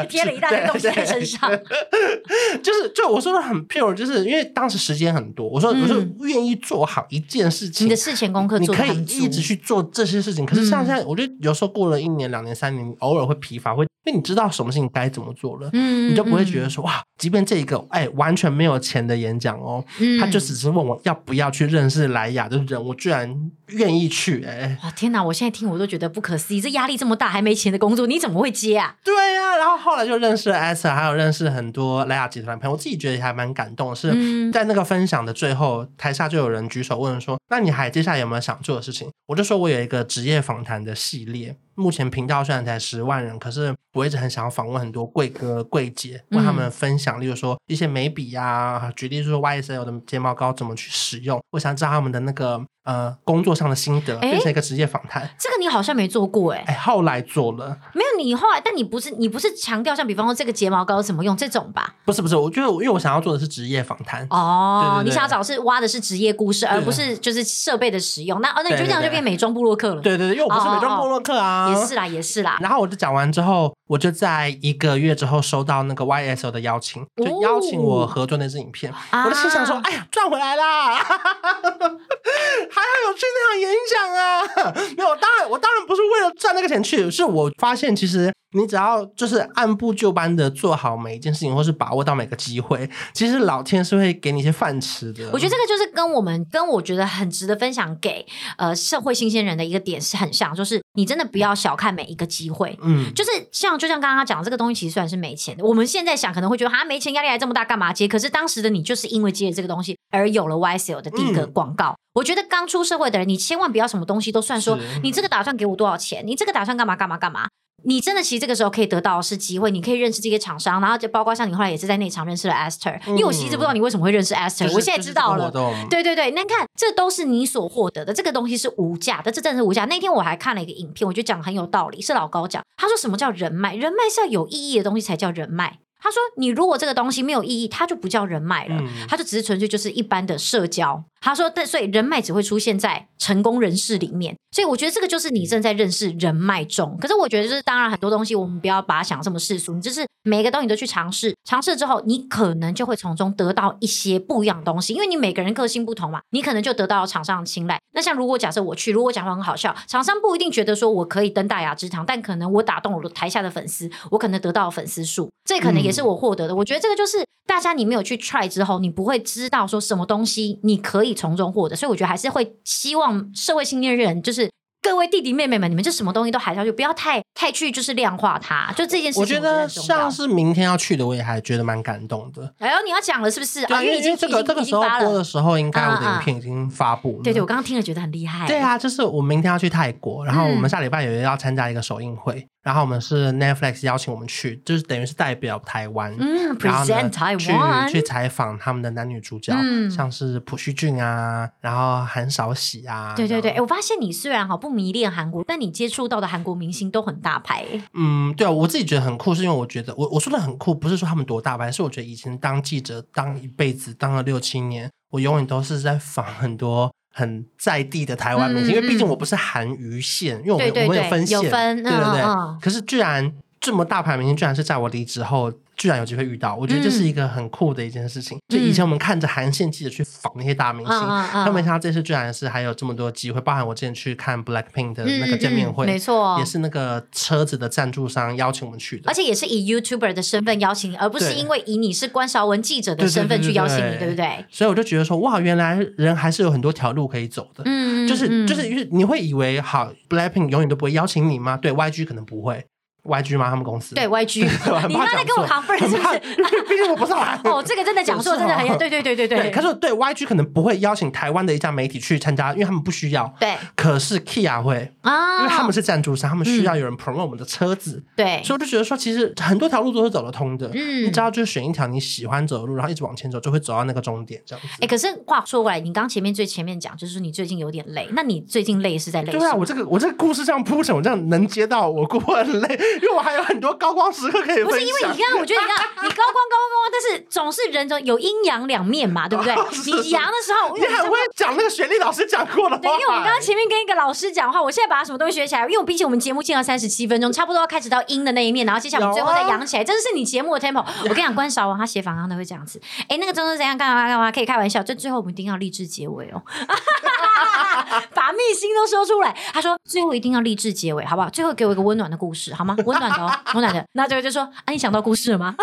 [0.08, 1.50] 贴了一大堆东西在身上，
[2.62, 10.46] 就是就我说的很 pure，就是因为当时时间很多，我说我说愿意做好一件事情，你的事前功课，你可以一直去做这些事情。
[10.46, 19.84] 可是像现在，我觉得有时候过了一年、两年、三年，偶尔会疲乏，会因为你知道什么事情该怎么做了，嗯，你就不会觉得说哇，即便这一个哎完全没有钱的演讲哦，
[20.18, 25.22] 他就只是问我要不要去认识莱雅的人，我居然愿意去，哎，哇天哪！
[25.22, 28.96] 我现在听我都觉得不可思议，这压力这么大还没钱的工作，你怎么会接啊？
[29.04, 29.14] 对。
[29.38, 32.72] 啊，然后后来就认识了 Esther，还有认识很多莱雅集团的朋友。
[32.72, 41.56] 我自己觉得还蛮感动，是在那个分享的最后，台下就有人举手问说：“那你还接下来有没有想做的事情？”我就说我有一个职业访谈的系列。
[41.78, 55.29] 目前频道虽然才十万人，可是我一直很想要访问很多贵哥贵姐，问他们分享，例如说一些眉笔呀，举例说 YSL 的睫毛膏怎么去使用，我想知道他们的那个呃工作上的心得，变成一个职业访谈。
[55.38, 61.94] 这个你好像没做过哎，哎，后来做了，没有你后来，但你不是你不是强调像比方说这个睫毛膏怎么用这种吧？
[62.07, 68.40] 不是不是，我觉得因为我想要做的是职业访谈哦，你想要找是挖的是职业故事，而不是就是设备的使用。
[68.40, 70.01] 那哦，那你就这样就变美妆部落客了。
[70.01, 72.57] 对对对，因为我不是美妆部落客啊，也是啦，也是啦。
[72.61, 78.90] 然后我就讲完之后，我就在一个月之后收到那个 YSL 的邀请，就邀请我合作那支影片。
[79.12, 80.98] 哦、我就心想说：“哎呀，赚回来啦！
[82.78, 84.74] 还要有去那场演讲啊！
[84.96, 95.28] 没有，当然我当然不是为了赚那个钱去，是我发现其实。”你只要就是按部就班的做好每一件事情，或是把握到每个机会，其实老天是会给你一些饭吃的。
[95.34, 98.24] 我觉得这个就是跟我们跟我觉得很值得分享给
[98.56, 102.74] 呃社会新鲜人的一个点是很像，就是你真的不要小看每一个机会。
[102.80, 108.08] 嗯，就是像就像刚刚他讲的这个东西，其实虽然是没钱的，我们现在想可能会觉得啊没钱压力还这么大，干嘛接？
[108.08, 111.90] 可是当时的你就是因为接了这个东西而有了 YSL 的第一个广告。
[111.90, 116.26] 嗯、我觉得刚出社会的人，你千万不要什么东西都算说，你这个打算给我多少钱？
[116.26, 117.46] 你这个打算干嘛干嘛干嘛？
[117.85, 125.48] 你真的其实这个时候可以得到的是机会，你可以认识这些厂商，然后就包括像你后来也是在那场认识了 Esther，因为我其实不知道你为什么会认识 Esther，、嗯、我现在知道了。
[125.88, 129.85] 对对对，那看这都是你所获得的，这个东西是无价的，这真的是无价。
[129.85, 133.76] 那天我还看了一个影片，我觉得讲很有道理，是老高讲，他说什么叫人脉？
[133.76, 135.78] 人脉是要有意义的东西才叫人脉。
[136.00, 141.02] 他说：“你如果这个东西没有意义，它就不叫人脉了，它就只是纯粹就是一般的社交。
[141.20, 144.37] 他说，但所以人脉只会出现在成功人士里面。
[144.50, 146.96] 所以我觉得这个就是你正在认识人脉中。
[146.98, 157.78] 可是我觉得就是当然很多东西我们不要把它想这么世俗，你就是每个东西都去尝试，尝试之后你可能就会从中得到一些不一样的东西，因为你每个人个性不同嘛，你可能就得到了厂商的青睐。
[157.92, 166.54] 那像如果假设我去，如果讲话很好笑，厂商不一定觉得说我可以登大雅之堂，但可能我打动了台下的粉丝，我可能得到了粉丝数，这可能也是我获得的。
[166.54, 171.76] 嗯、我觉得这个就是大家你没有去 try 之后，你不会知道说什么东西你可以从中获得。
[171.76, 174.48] 所以我觉得还是会希望社会新鲜人就是。
[174.80, 178.72] 各位弟弟妹妹们，你们就什么东西都还是要去，不要太太去就是量化它。
[178.74, 182.54] 就这件事情我，我觉得像是明天要去的，我也还觉得蛮感动的。
[182.58, 183.66] 哎呦，你要讲了是不是？
[183.66, 187.22] 对啊，因为这个这个时候播的时候，应该我的影片已经发布了。
[187.24, 188.46] 对对，我刚刚听了觉得很厉害。
[188.46, 192.46] 对啊，就是我明天要去泰国，然后我们下礼拜有要参加一个首映会。
[192.68, 216.92] 嗯然后我们是 Netflix 邀请我们去，就是等于是代表台湾，嗯，present 台湾，去去采访他们的男女主角，嗯，像是朴叙俊啊，然后韩少喜啊，对对对，哎我发现你虽然哈不迷恋韩国，但你接触到的韩国明星都很大牌，嗯，对啊，我自己觉得很酷，是因为我觉得我我说的很酷，不是说他们多大牌，是我觉得以前当记者当一辈子当了六七年，我永远都是在访很多。
[217.18, 222.22] 很在地的台湾明星，嗯、因为毕竟我不是韩娱线，因为我们我们有分线，对对对。
[222.22, 223.33] 嗯、可是居然
[223.68, 225.52] 这么大牌明星，居然是在我离职后。
[225.78, 228.37] 居然有机会遇到，我觉得这是一个很酷的一件事情。
[228.37, 233.40] 嗯、就以前我们看着韩线记者去访那些大明星，他、嗯、没想到这次居然是还有这么多机会。
[233.40, 244.44] 包含我之前去看 Blackpink 的那个见面会，没错，也是那个车子的赞助商邀请我们去的，而且也是以 YouTuber 的身份邀请你，而不是因为以你是关韶文记者的身份去邀请你，对不对？
[244.50, 247.62] 所以我就觉得说，哇，原来人还是有很多条路可以走的。
[247.66, 251.57] 嗯，就是就是，你会以为好 Blackpink 永远都不会邀请你吗？
[251.57, 252.66] 对，YG 可能不会。
[253.08, 253.48] YG 吗？
[253.48, 254.42] 他们公司对 YG，
[254.86, 256.18] 你刚才跟我 confirm 是不是？
[256.68, 257.12] 毕竟我不是
[257.48, 259.50] 哦，这个真的讲错，真的很对对对对对。
[259.50, 263.32] 可是对 YG 可能不会邀请台湾的一家媒体去参加，因为他们不需要。
[263.40, 268.02] 对，可是 Kia 会啊，因为他们是赞助商，他们需要有人 promote 我们的车子。
[268.14, 270.70] 对，所以我就觉得说，其实很多条路都是走得通的。
[270.74, 274.68] 嗯，你只要就是选一条你喜欢走的路，然后一直往前走，就会走到那个终点这样子。
[274.80, 279.32] 哎，可是话说回来，你刚前面最前面讲，就是你最近有点累，那你最近累是在累？
[279.32, 283.68] 对啊，我这个我这个故事这样铺陈，我这样能接到我过很累，因为我还有很多。
[283.78, 289.54] 高光时刻可以不是因为你刚刚，我觉得你刚你高光高光高光，但是总是人总有阴阳两面嘛，对不对？
[289.87, 292.82] 你阳的时候，你很会讲那个旋律老师讲过的话。
[292.82, 300.84] 对，因为我们刚刚前面跟一个老师讲话，我现在把他什么东西学起来，因为我毕竟我们节目进了三十七分钟，差不多要开始到阴的那一面，然后接下来我们最后再阳起来，这就是你节目的 tempo。
[301.04, 306.42] 我跟你讲，关少文他写访纲都会这样子，哎，那个真的怎样干嘛干嘛，可以开玩笑，就最后我们一定要励志结尾哦，
[308.14, 309.37] 把秘辛都说出来。
[309.52, 311.28] 他说最后一定要励志结尾，好不好？
[311.30, 312.74] 最后给我一个温暖的故事，好吗？
[312.88, 313.85] 温暖的哦， 温暖的。
[313.92, 314.42] 那这个就说。
[314.64, 315.55] 啊，你想到故事了吗？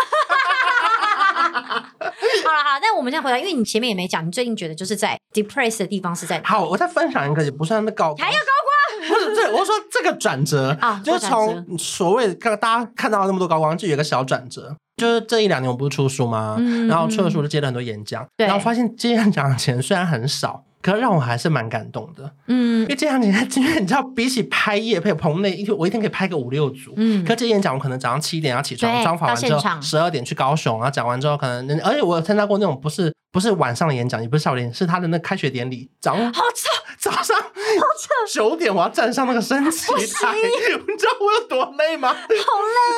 [1.56, 6.48] 好了好，那我们现在回来，因为你前面也没讲，你最近觉得就是在 depressed 的地方是在哪？
[6.48, 9.08] 好，我再分享一个，也不算那高，还要高光？
[9.08, 16.56] 不是，对，我说这个转折 啊，就是从所谓刚大家看到那么多高光，就有一个小转折，就是这一两年我不是出书吗？
[16.58, 20.62] 嗯，然后出了书就接了很多演讲，然后发现接演讲的钱虽然很少。
[20.86, 42.08] 可是让我还是蛮感动的，嗯，因为这样子，因为你知道，比起拍夜配棚内，一天我一天可以拍个五六组，嗯，可这演讲我可能早上七点要起床，专访完之后十二点去高雄，然后讲完之后可能，而且我有参加过那种不是不是晚上的演讲，也不是少年，是他的那开学典礼，早上好扯， 早上好扯，九点我要站上那个升旗台， 你知道我有多累吗？
[42.08, 42.30] 好累，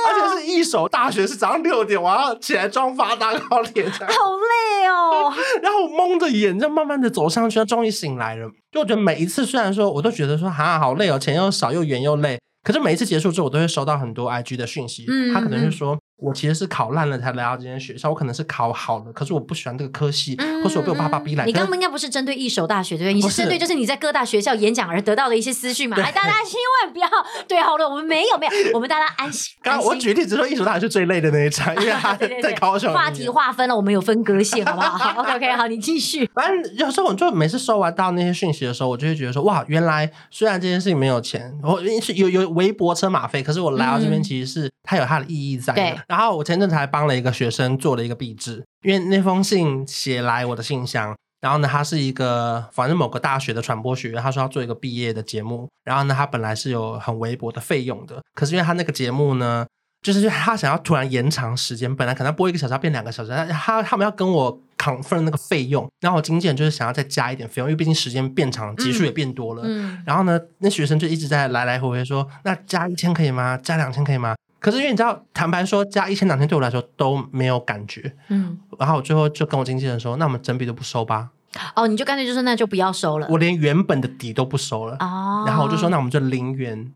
[0.07, 7.65] 而且是一手大学是早上六点我要起来装发大高脸，好累哦， 然后我蒙着眼就慢慢的走上去。
[7.65, 15.99] 终于醒来了，就我觉得每一次虽然说我都觉得说哈好累哦，钱又少又远又累，可是每一次结束之后，我都会收到很多 IG 的讯息，嗯，他可能就说。
[16.19, 21.47] 我其实是考烂了才来到这间学校，我可能是考好了，可是我不喜欢这个科系，嗯、或是我被我爸爸逼来。
[21.47, 23.15] 你刚刚应该不是针对一所大学对不对？
[23.15, 25.97] 你是针对就是你在各大学校演讲而得到的一些私讯嘛？
[25.97, 27.09] 哎，大家千万不要
[27.47, 29.55] 对好了，我们没有没有，我们大家安心。
[29.63, 32.93] 刚刚我举例子说，一所大学是最累的那一场，因为他 在高雄。
[32.93, 36.29] 话题划分了，我们有分割线，好不好？OK OK，好，你继续。
[36.35, 46.08] 反正有时候我就每次收完到那些讯息的时候，我就会觉得说，哇，原来虽然这件事情没有钱，我是有有微博车马费，可是我来到这边其实是它有它的意义在的。
[46.09, 46.13] 对。
[46.13, 46.89] 然后我前阵子还。
[46.91, 59.67] 帮了一个学生做了一个壁纸，因为那封信写来我的信箱，然后呢，他是一个反正某个大学的传播学院，他说要做一个毕业的节目，然后呢，他本来是有很微薄的费用的，可是因为他那个节目呢，
[60.01, 73.59] 就是他想要突然延长时间，本来可能播一个小时要变两个小时，他他们要跟我 confirm 那个费用，然后我经纪人就是想要再加一点费用，因为毕竟时间变长，集数也变多了，嗯嗯、然后呢，那学生就一直在来来回回说，那加一千可以吗？
[73.63, 74.35] 加两千可以吗？
[74.61, 78.13] 可是因为你知道，坦白说，加一千两千对我来说都没有感觉。
[78.29, 81.31] 嗯，然后我最后就跟我经纪人说：“那我们整笔都不收吧。”
[81.75, 84.97] 哦，你就干脆就说那就不要收了，我连原本的底都不收了。
[85.01, 86.93] 哦，然后我就说那我们就零元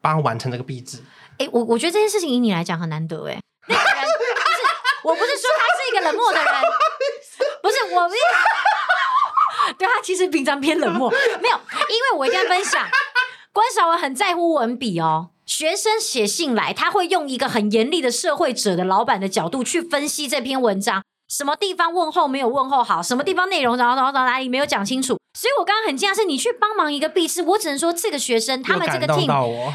[0.00, 0.98] 帮他完成这个壁纸。
[1.38, 3.40] 哎，我我觉得这件事情以你来讲很难得哎。
[3.68, 6.52] 那个人不是，我不是说他是一个冷漠的人，
[7.62, 8.08] 不是我，
[9.78, 12.86] 对他其实平常偏冷漠，没有，因为我一定要分享，
[13.52, 15.30] 关少文很在乎文笔哦。
[15.46, 25.16] 学生写信来，他会用一个很严厉的社会者的老板的角度去分析这篇文章，什么地方问候没有问候好，什么地方内容然后然后哪里没有讲清楚。
[25.38, 29.28] 所以我刚刚很惊讶，是你去帮忙一个毕师，我只能说这个学生他们这个 team，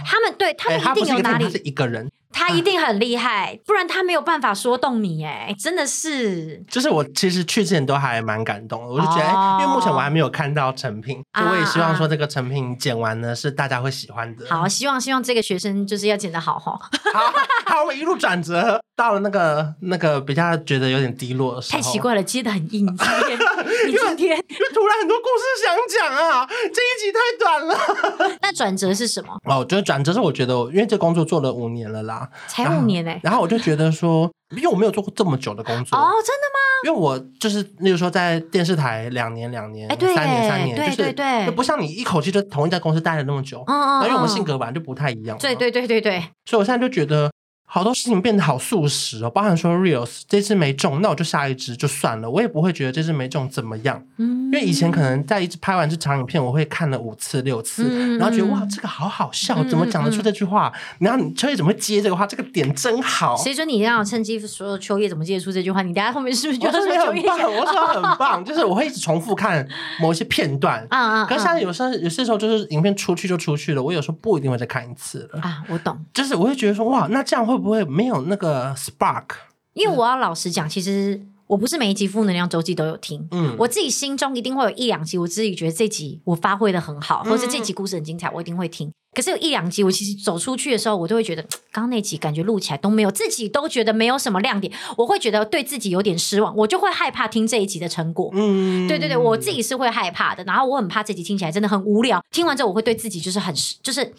[0.05, 2.11] 他们对他们一定有哪里，他是一个人。
[2.32, 6.63] 他一定很厉害，不然他没有办法说动你哎，真的是。
[6.69, 14.45] 就是我其实去之前都还蛮感动的，我就觉得，因为目前我还没有看到成品，所以我也希望说这个成品剪完呢是大家会喜欢的。
[14.49, 16.79] 好，希望希望这个学生就是要剪得好哈。
[17.13, 17.19] 好，
[17.65, 21.80] 好，我们一路转折到了那个那个比较觉得有点低落的时候。
[21.80, 23.39] 太奇怪了，接的很硬，今天
[23.89, 24.38] 你今天
[24.76, 28.38] 突然很多故事想讲啊，这一集太短了。
[28.43, 29.36] 那转折是什么？
[29.45, 32.30] 哦，就是转折是我觉得，因为这工作做了五年了啦。
[32.47, 36.60] 才五年呢、欸，然后我就觉得说，因为我没有做过这么久的工作哦，真的吗？
[36.86, 47.32] 因为我就是，例如说在电视台两年两年，三年三年，对对对，就不像你一口气就同一家公司待了那么久，嗯嗯，因为我们性格本来就不太一样，对对对对对，所以我现在就觉得。
[47.74, 54.03] 好多事情变得好速食哦，包含说 Reels 这次没中，那我就下一支就算了，我也不会觉得这次没中怎么样。
[54.17, 60.69] 嗯，因为以前可能在一直拍完这长影片，我会看了五次六次，嗯、然后觉得哇，这个好好笑，嗯、怎么讲得出这句话？
[60.99, 62.28] 嗯、然后你秋叶怎么会接这个话？
[62.28, 63.38] 这个点真好。
[63.38, 65.82] 谁说你让我趁机说秋叶怎么接出这句话？
[65.82, 67.39] 你等下后面是不是觉得说很棒？
[67.53, 69.65] 我说很棒，就是我会一直重复看
[70.01, 71.26] 某一些片段啊啊。
[71.26, 75.63] 可是像有时候有些时候就是影片出去就出去了，我有时候不一定会再看一次了啊。
[75.69, 78.41] 我懂，就是我会觉得说哇，那这样会不会没有那个？
[78.41, 79.28] 个 spark，
[79.74, 88.91] 因为我要老实讲，其实我不是每一集负能量周记都有听，嗯，我自己心中一定会有一两集，我自己觉得这集我发挥的很好，或者这集故事很精彩，我一定会听。
[89.14, 98.30] 可是有一两集，我其实走出去的时候，我都会觉得，刚刚那集感觉录起来都没有，自己都觉得没有什么亮点，我会觉得对自己有点失望，我就会害怕听这一集的成果。
[98.34, 104.13] 嗯，对对对，我自己是会害怕的，然后我很怕这集听起来真的很无聊，听完之后我会对自己就是很就是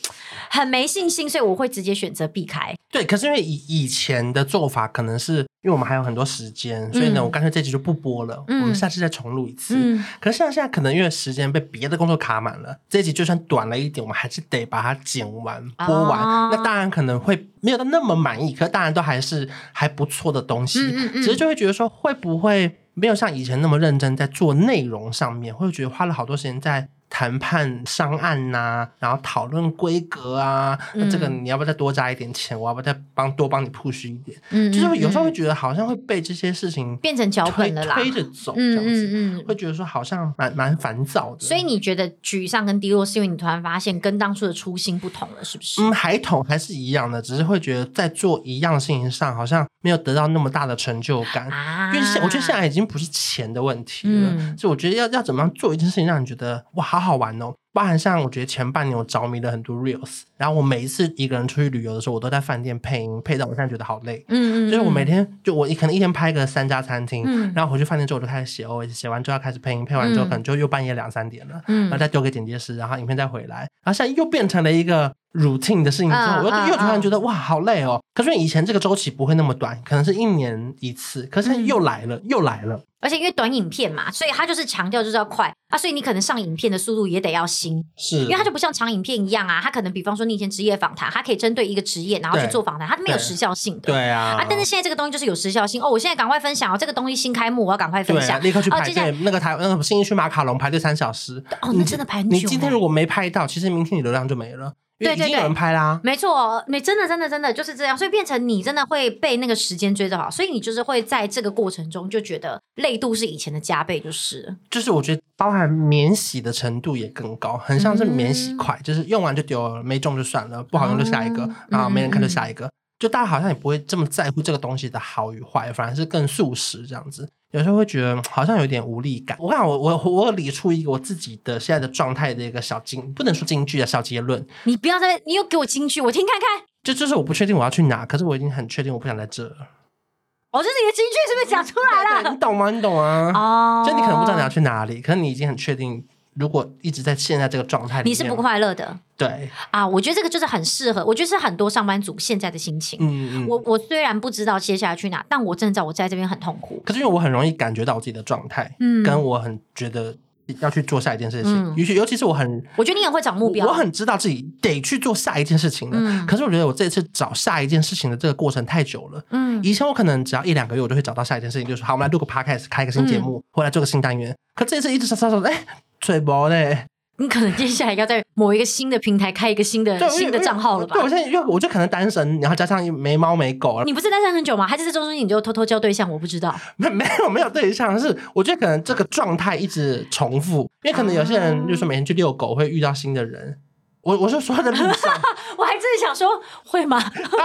[0.48, 2.74] 很没信心，所以我会直接选择避开。
[2.90, 9.74] 对，可是因为以以前的做法，可能是因为我们还有很多时间，所以呢，嗯、我干脆这集就不播了，嗯、我们下次再重录一次。
[9.78, 20.80] 嗯，可是像现在可能因为时间被别的工作卡满了，这一集就算短了一点，我们还是得把它剪完播完，哦、那当然可能会没有到那么满意，可是当然都还是还不错的东西。
[20.80, 26.88] 嗯嗯嗯，只是就会觉得说，会不会没有像以前那么认真在做内容上面，会觉得花了好多时间在。
[27.14, 32.58] 谈判商案呐、啊，然后讨论规格啊，那、嗯、这个你要不要再多加一点钱？
[32.58, 34.40] 我要不要再帮多帮你 push 一点？
[34.48, 41.46] 嗯，就是有时候会觉得好像会被这些事情变成脚本了啦，推着走这样子，嗯，嗯，嗯会觉得说好像蛮蛮烦躁的。
[41.46, 45.82] 所以你觉得沮丧跟低落，是因为你突然发现跟当初的初心不同了，是不是？
[45.82, 51.46] 嗯，还同还是一样的，只是会觉得在做一样的事情上，好像没有得到那么大的成就感。
[51.50, 57.53] 啊，因为现我觉得现在已经不是钱的问题了，嗯、所以我觉得要要怎么样做一件事情，让你觉得哇，好好玩哦。
[57.74, 64.22] 包含像我觉得前半年我着迷了很多 reels，然后我每一次一个人出去旅游的时候，我都在饭店配音，配到我现在觉得好累。
[64.28, 78.01] 嗯嗯，就是我每天就我可能一天拍个三家餐厅，嗯，然后回去饭店之后我就开始写 OS，写完之后要开始配音，配完之后可能就又半夜两三点了，嗯，然后再丢给剪辑师，然后影片再回来，然后现在又变成了一个 routine 的事情之后，我又又突然觉得哇好累哦。
[78.14, 82.80] 可是以前这个周期不会那么短，可能是一年一次，可是又来了，又来了。
[83.01, 94.09] 而且因为短影片嘛，所以它就是强调就是要快啊，所以你可能上影片的速度也得要新，是，因为它就不像长影片一样啊，它可能比方说你以前职业访谈，它可以针对一个职业然后去做访谈，他没有时效性的，对。
[94.09, 95.83] 啊，啊，但是现在这个东西就是有时效性。
[95.83, 104.74] 哦，我现在赶快分享哦，这个东西新开幕，我要赶快分享，立刻去排队，那个台那个新义区马卡龙排队三小时，哦，那真的排很久，你今天如果没拍到，其实明天你流量就没了。
[105.03, 114.57] 对对对，有人拍啦，没错，没真的真的真的就是这样，所以变成你真的会被那个时间追着跑，所以你就是会在这个过程中就觉得累度是以前的加倍，就是。
[114.70, 127.28] 就是我觉得包含免洗的程度也更高，很像是免洗筷，嗯、就是用完就丢了，没中就算了，不好用就下一个，嗯、然后没人看就下一个，嗯、就大家好像也不会这么在乎这个东西的好与坏，反而是更速食这样子。
[127.53, 129.36] 有时候会觉得好像有点无力感。
[129.40, 134.44] 我看我我我理出一个我自己的现在的状态的一个小金，不能说金句啊，小结论。
[134.64, 136.66] 你不要再，你又给我金句，我听看看。
[136.82, 139.44] 就就是我不确定我要去哪，可是我已经很确定我不想在这。
[139.44, 142.30] 哦，这是你的金句是不是讲出来了？
[142.30, 142.70] 你懂吗？
[142.70, 143.30] 你懂啊？
[143.34, 146.05] 哦，就你可能不知道你要去哪里，可是你已经很确定
[146.35, 148.99] 如果一直在现在这个状态里面，你是不快乐的。
[149.16, 152.99] 对啊，我觉得这个就是很适合，我觉得是很多上班族现在的心情。
[153.01, 156.83] 嗯嗯，我我虽然不知道接下来去哪，但我真的知道我在这边很痛苦。
[156.85, 160.16] 可是因为我很容易感觉到我自己的状态，嗯，跟我很觉得
[160.59, 161.74] 要去做下一件事情。
[161.76, 165.97] 尤其、嗯、尤其是我很，我觉得你也会找目标，我很知道自己得去做下一件事情的。
[166.01, 169.22] 嗯、可是我觉得我这次找下一件事情的这个过程太久了。
[169.30, 174.35] 嗯，以前我可能只要一两个月，我就会找到下一件事情，就是好，我们来录个 podcast，开一个新节目，或、嗯、来做个新单元。
[174.57, 175.64] 可这次一直刷刷刷，哎，
[176.03, 176.84] 嘴薄嘞。
[177.18, 180.94] 你可能接下来要在某一个新的平台开一个新的新的账号了吧？
[180.94, 183.84] 对，我现在因为我就可能单身，然后加上没猫没狗了。
[183.84, 184.66] 你不是单身很久吗？
[184.66, 186.11] 还是这中间你就偷偷交对象？
[186.11, 186.53] 我不知道。
[186.76, 193.59] 没 没有没有对象，是我觉得可能这个状态一直重复，因为可能有些人就是每天去遛狗会遇到新的人。
[194.00, 195.14] 我我是说在路上，
[195.93, 196.99] 我还真的想说会吗？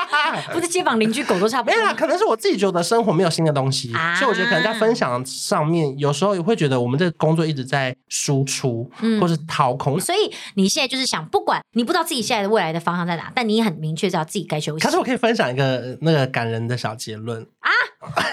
[0.53, 1.75] 不是街坊邻居狗都差不多。
[1.75, 9.99] 没有啦，可能是我自己觉得生活没有新的东西，啊、所以我觉得可能在分享上面，有时候也会觉得我们这个工作一直在输出，嗯、或是掏空。
[9.99, 14.85] 所以你现在就是想，不管你不知道自己现在的未来的方向在哪，但你也很明确知道自己该休息。
[14.85, 17.69] 可是我可以分享一个那个感人的小结论啊！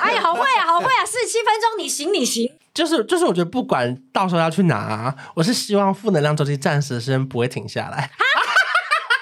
[0.01, 1.05] 哎呀，好会啊，好会啊！
[1.07, 2.51] 四十七分钟，你行你行。
[2.73, 7.99] 就是就是，我觉得不管到时候要去哪，啊，我是希望负能量周期暂时的时间不会停下来。
[7.99, 8.11] 啊、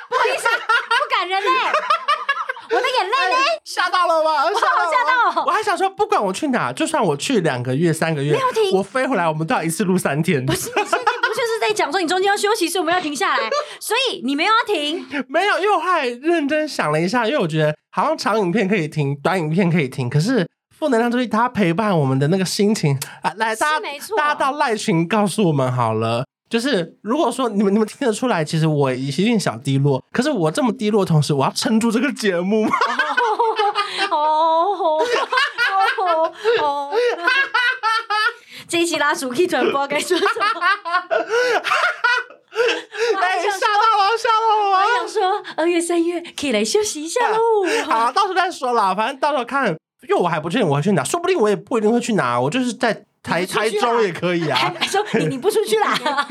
[0.09, 1.51] 不好意思，不感人嘞，
[2.70, 4.44] 我的眼泪嘞，吓到了吗？
[4.44, 5.44] 我好吓到！
[5.46, 10.44] 我还想说，不管我去哪，就算我去两个月、三个月，没有停，我飞回来，我们都要一次录三天。
[10.44, 13.50] 不是，你不就是在讲说你中间要休息，所以我们要停下来，
[13.80, 15.06] 所以你没有要停？
[15.28, 20.46] 没有，因为我还认真想了一下，因为我觉得好像长影片可以停，短影片可以停，可是。
[20.78, 26.24] 负能量就是，他陪伴我们的那个心情啊， 来，大家大家到赖群告诉我们好了。
[26.50, 32.66] 就是如果说你们你们听得出来，其实我一定小低落，可是我这么低落的同时，我要撑住这个节目。
[34.10, 34.18] 哦
[36.04, 36.22] 哦
[36.61, 36.95] 哦哦！
[38.68, 40.30] 这一期拉主 K 团，不知道该说什么。
[43.20, 43.57] 哎，吓到
[43.99, 44.70] 我，吓到我！
[44.72, 47.39] 我还想说，二月三月可以来休息一下喽。
[47.85, 49.76] 好，到时候再说啦，反正到时候看。
[50.09, 53.05] 因为我还不确定我会去哪，说不定我也不一定会去哪，我就是在。
[53.23, 55.97] 台台中也可以啊， 说你你不出去啦？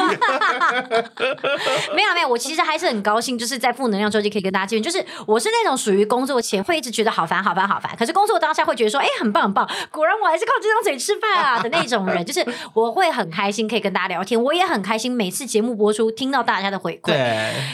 [1.95, 4.83] 没有没有，我其实还是很高兴，就是在负能量周期可以跟大家见面。
[4.83, 12.23] 就是我是那种属于工作前会一直觉得好烦好烦好烦，可是工作当下会觉得说，哎，很棒很棒，果然我还是靠这张嘴吃饭啊的那种人。
[12.25, 17.13] 就是我会很开心可以跟大家聊天，我也很开心每次节目播出听到大家的回馈。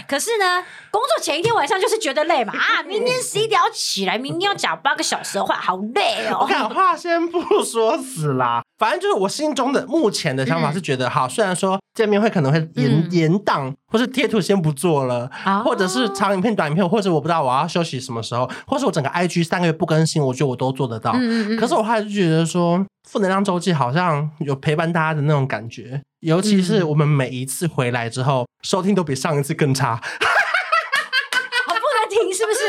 [0.07, 6.37] 可是呢，工作前一天晚上就是觉得累嘛啊，明天十一点要起来，明天要讲八个小时的话，好累哦。
[6.41, 8.63] 我看话先不说死啦。
[8.77, 15.29] 反正就是我心中的目前的想法是觉得，好，虽然说见面会可能会延延档，或是贴图先不做了，
[15.65, 21.13] 或者是长影片、短影片，或者我不知道我要休息什么时候，或是我整个 IG 三个月不更新，我觉得我都做得到。
[21.59, 29.99] 可是我还是觉得说，负能量周记好像有陪伴大家的那种感觉，尤其是我们每一次回来之后，收听都比上一次更差。
[32.33, 32.59] 是不是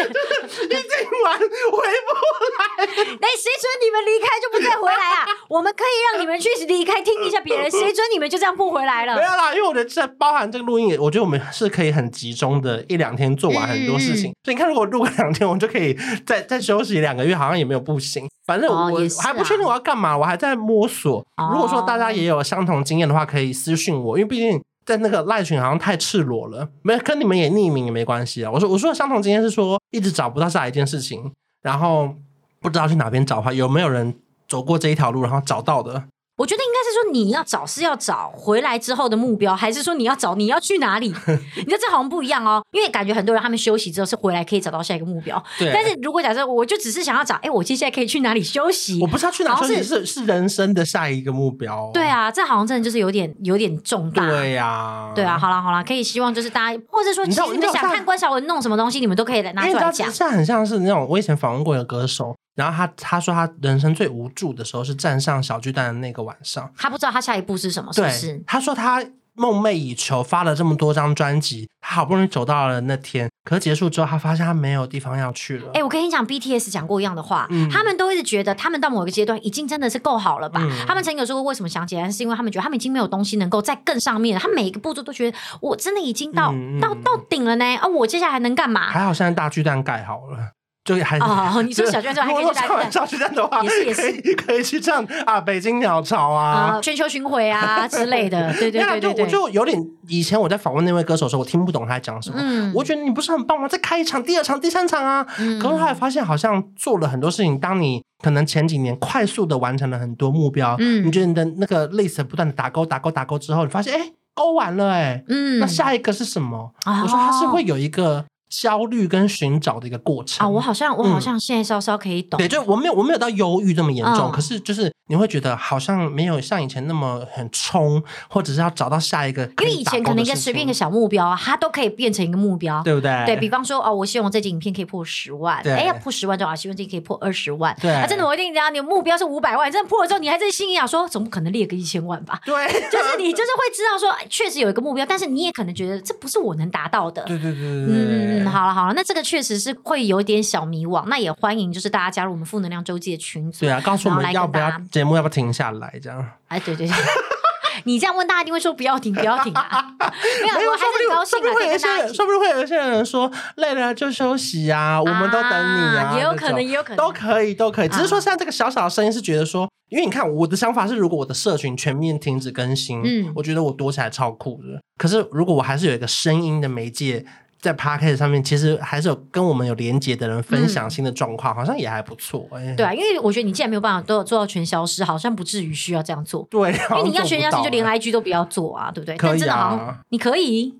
[0.64, 0.78] 一听
[1.26, 2.10] 完回不
[2.58, 2.84] 来？
[2.84, 5.26] 哎，谁准你们离开就不再回来啊？
[5.48, 9.16] 我们可以让你们去离开听一下别人，谁 准你们就这样不回来了？
[9.16, 14.30] 没有啦，因为我觉得这包含这个录音，我觉得我们是可以很集中的，一两天做完很多事情。
[14.30, 18.28] 嗯、所以你看，如果录个两天，我们就可以再再休息两个月，好像也没有不行。
[18.46, 21.18] 反正我、哦啊、还不确定我要干嘛，我还在摸索。
[21.36, 24.60] 哦、如果说大家也有相同经验的话，可以私信我，因为毕竟。
[24.88, 28.50] 在那个赖群好像太赤裸了，没跟你们也匿名也没关系啊。
[28.50, 31.30] 我说我说相同经验是说，一直找不到下一件事情，
[31.60, 32.14] 然后
[32.58, 34.14] 不知道去哪边找的话，有没有人
[34.48, 36.04] 走过这一条路，然后找到的？
[36.38, 41.08] 我觉得应该是说你要找是要找回来之后的目标，还是说你要找你要去哪里？
[41.56, 45.42] 你知道这好像不一样哦，因为感觉很多人他们休息之后是回来可以找到下一个目标。
[45.58, 45.72] 对。
[45.74, 49.00] 但是如果假设我就只是想要找，哎，我接下来可以去哪里休息？
[49.02, 51.90] 我不知道去哪休息，是是人生的下一个目标。
[51.92, 54.24] 对啊，这好像真的就是有点有点重大。
[54.30, 55.12] 对呀。
[55.16, 60.08] 对啊，好了好了，可以希望就是大家，或者说其实你们想看关晓雯弄什么东西，你们都可以来拿出来讲。
[60.08, 62.36] 现在很像是那种我以前访问过的歌手。
[62.58, 68.42] 然后他他说他人生最无助的时候是站上小巨蛋的那个晚上，他不知道他下一步是什么，是不是？
[68.44, 69.00] 他说他
[69.34, 75.70] 梦寐以求，发了这么多张专辑，他好不容易走到了那天，可是结束之后，他发现他没有地方要去了。
[75.74, 80.60] 哎，我跟你讲，BTS 讲过一样的话，嗯、他们都一直觉得他们到某一个阶段已经真的是够好了吧？
[80.64, 88.90] 嗯、他们曾经有说过为什么想起来，是因为他们觉得他们已经没有东西能够再更上面了，他每一个步骤都觉得我真的已经到、嗯、到到顶了呢，啊，我接下来还能干嘛？
[88.90, 90.54] 还好现在大巨蛋盖好了。
[90.96, 99.24] 就还哦，你说小巨蛋还可以去大小巨蛋的话，也是也是可以可以去唱啊，北京鸟巢啊，全球巡回啊 之类的，对对对对对。
[99.24, 102.36] 我就有点以前我在访问那位歌手的时候，我听不懂他在讲什么。
[102.40, 103.68] 嗯，我觉得你不是很棒吗？
[103.68, 105.26] 再开一场、第二场、第三场啊。
[105.38, 105.58] 嗯。
[105.58, 107.58] 可是后来发现，好像做了很多事情。
[107.60, 114.12] 当你可能前几年快速的完成了很多目标，嗯，你觉得你的那个 list 不断的打勾、打勾、打勾之后，你发现哎。
[114.34, 116.72] 勾完了哎、欸，嗯，那下一个是什么？
[116.86, 118.24] 哦、我说他是会有一个。
[118.48, 122.38] 焦虑跟寻找的一个过程啊，我好像我好像现在稍稍可以懂。
[122.38, 129.44] 对，就我没有我没有到忧郁这么严重，可是就是你会觉得好像没有像以前那么很冲，或者是要找到下一个。
[129.58, 133.24] 因为以前可能一个随便一个小目标啊，它都可以变成一个目标，对不对？
[133.26, 137.76] 对，比方说哦，我希望这集影片可以破十万，哎，呀破十万就好，希望这集可以破二十万。
[137.80, 142.40] 对，啊真的我一定讲，你的目标是五百万，真的破了之后，你还在心里想说，总不可能列个一千万吧？
[142.46, 147.22] 对，就是你就是会知道说，确实有一个目标，但是你也可能觉得这不是我能达到的。
[147.24, 149.18] 对对对对，嗯，好了好了，那这个。
[149.18, 153.62] 这确实是会有点小迷惘，那也欢迎就是大家加入我们负能量周记的群组。
[153.62, 156.24] 对啊，告诉我们要不要节目要不要停下来这样？
[156.46, 156.94] 哎，对对对，
[157.82, 159.84] 你这样问大家一定会说不要停，不要停啊！
[159.98, 161.40] 没有，我还是高兴啊。
[161.40, 167.88] 说不定会有一些人，说不定会有一些人说累了就休息啊，我们都等你啊，也有可能，也有可能都可以，都可以。
[167.88, 174.80] 只是说像这个小小的声音是觉得说，因为你看我的想法是，如果我的社群全面停止更新，嗯，我觉得我躲起来超酷的。
[174.96, 177.26] 可是如果我还是有一个声音的媒介。
[177.60, 182.48] 在 Podcast 上面，其实还是有跟我们有连接的人分享新的状况，嗯、好像也还不错。
[182.52, 186.46] 哎，对啊，因为我觉得你既然没有办法都有做到全消失，好像不至于需要这样做。
[186.50, 189.16] 对，因为你要全消失，就连 IG 都不要做啊，对不对？
[189.16, 190.74] 可以啊，你可以，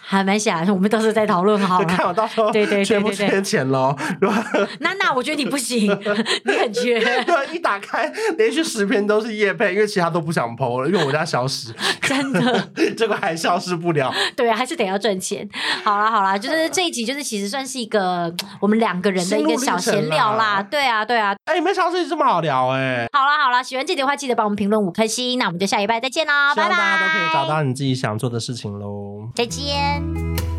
[0.00, 1.86] 还蛮想，我们到时候再讨论好了。
[1.86, 3.96] 看我到时候对对缺不缺钱喽？
[4.80, 5.86] 娜娜， 我觉得你不行，
[6.44, 7.00] 你很缺。
[7.24, 14.12] 对，一打开连续十篇都是夜配，因为其他都不想 PO 了，因为我家消失，真的，这个还消失不了。
[14.34, 15.48] 对啊，还是得要赚钱。
[15.84, 16.62] 好啦好啦，就是。
[16.72, 23.06] 这一集就是其实算是一个 我们两个人的一个小闲聊啦，对啊对啊，哎，没想到这集这么好聊哎。
[23.12, 26.70] 好啦好啦，喜欢这集的话记得帮我们评论五颗星，那我们就下一拜再见啦，拜拜。
[26.70, 30.51] 大家都可以找到你自己想做的事情喽，再见。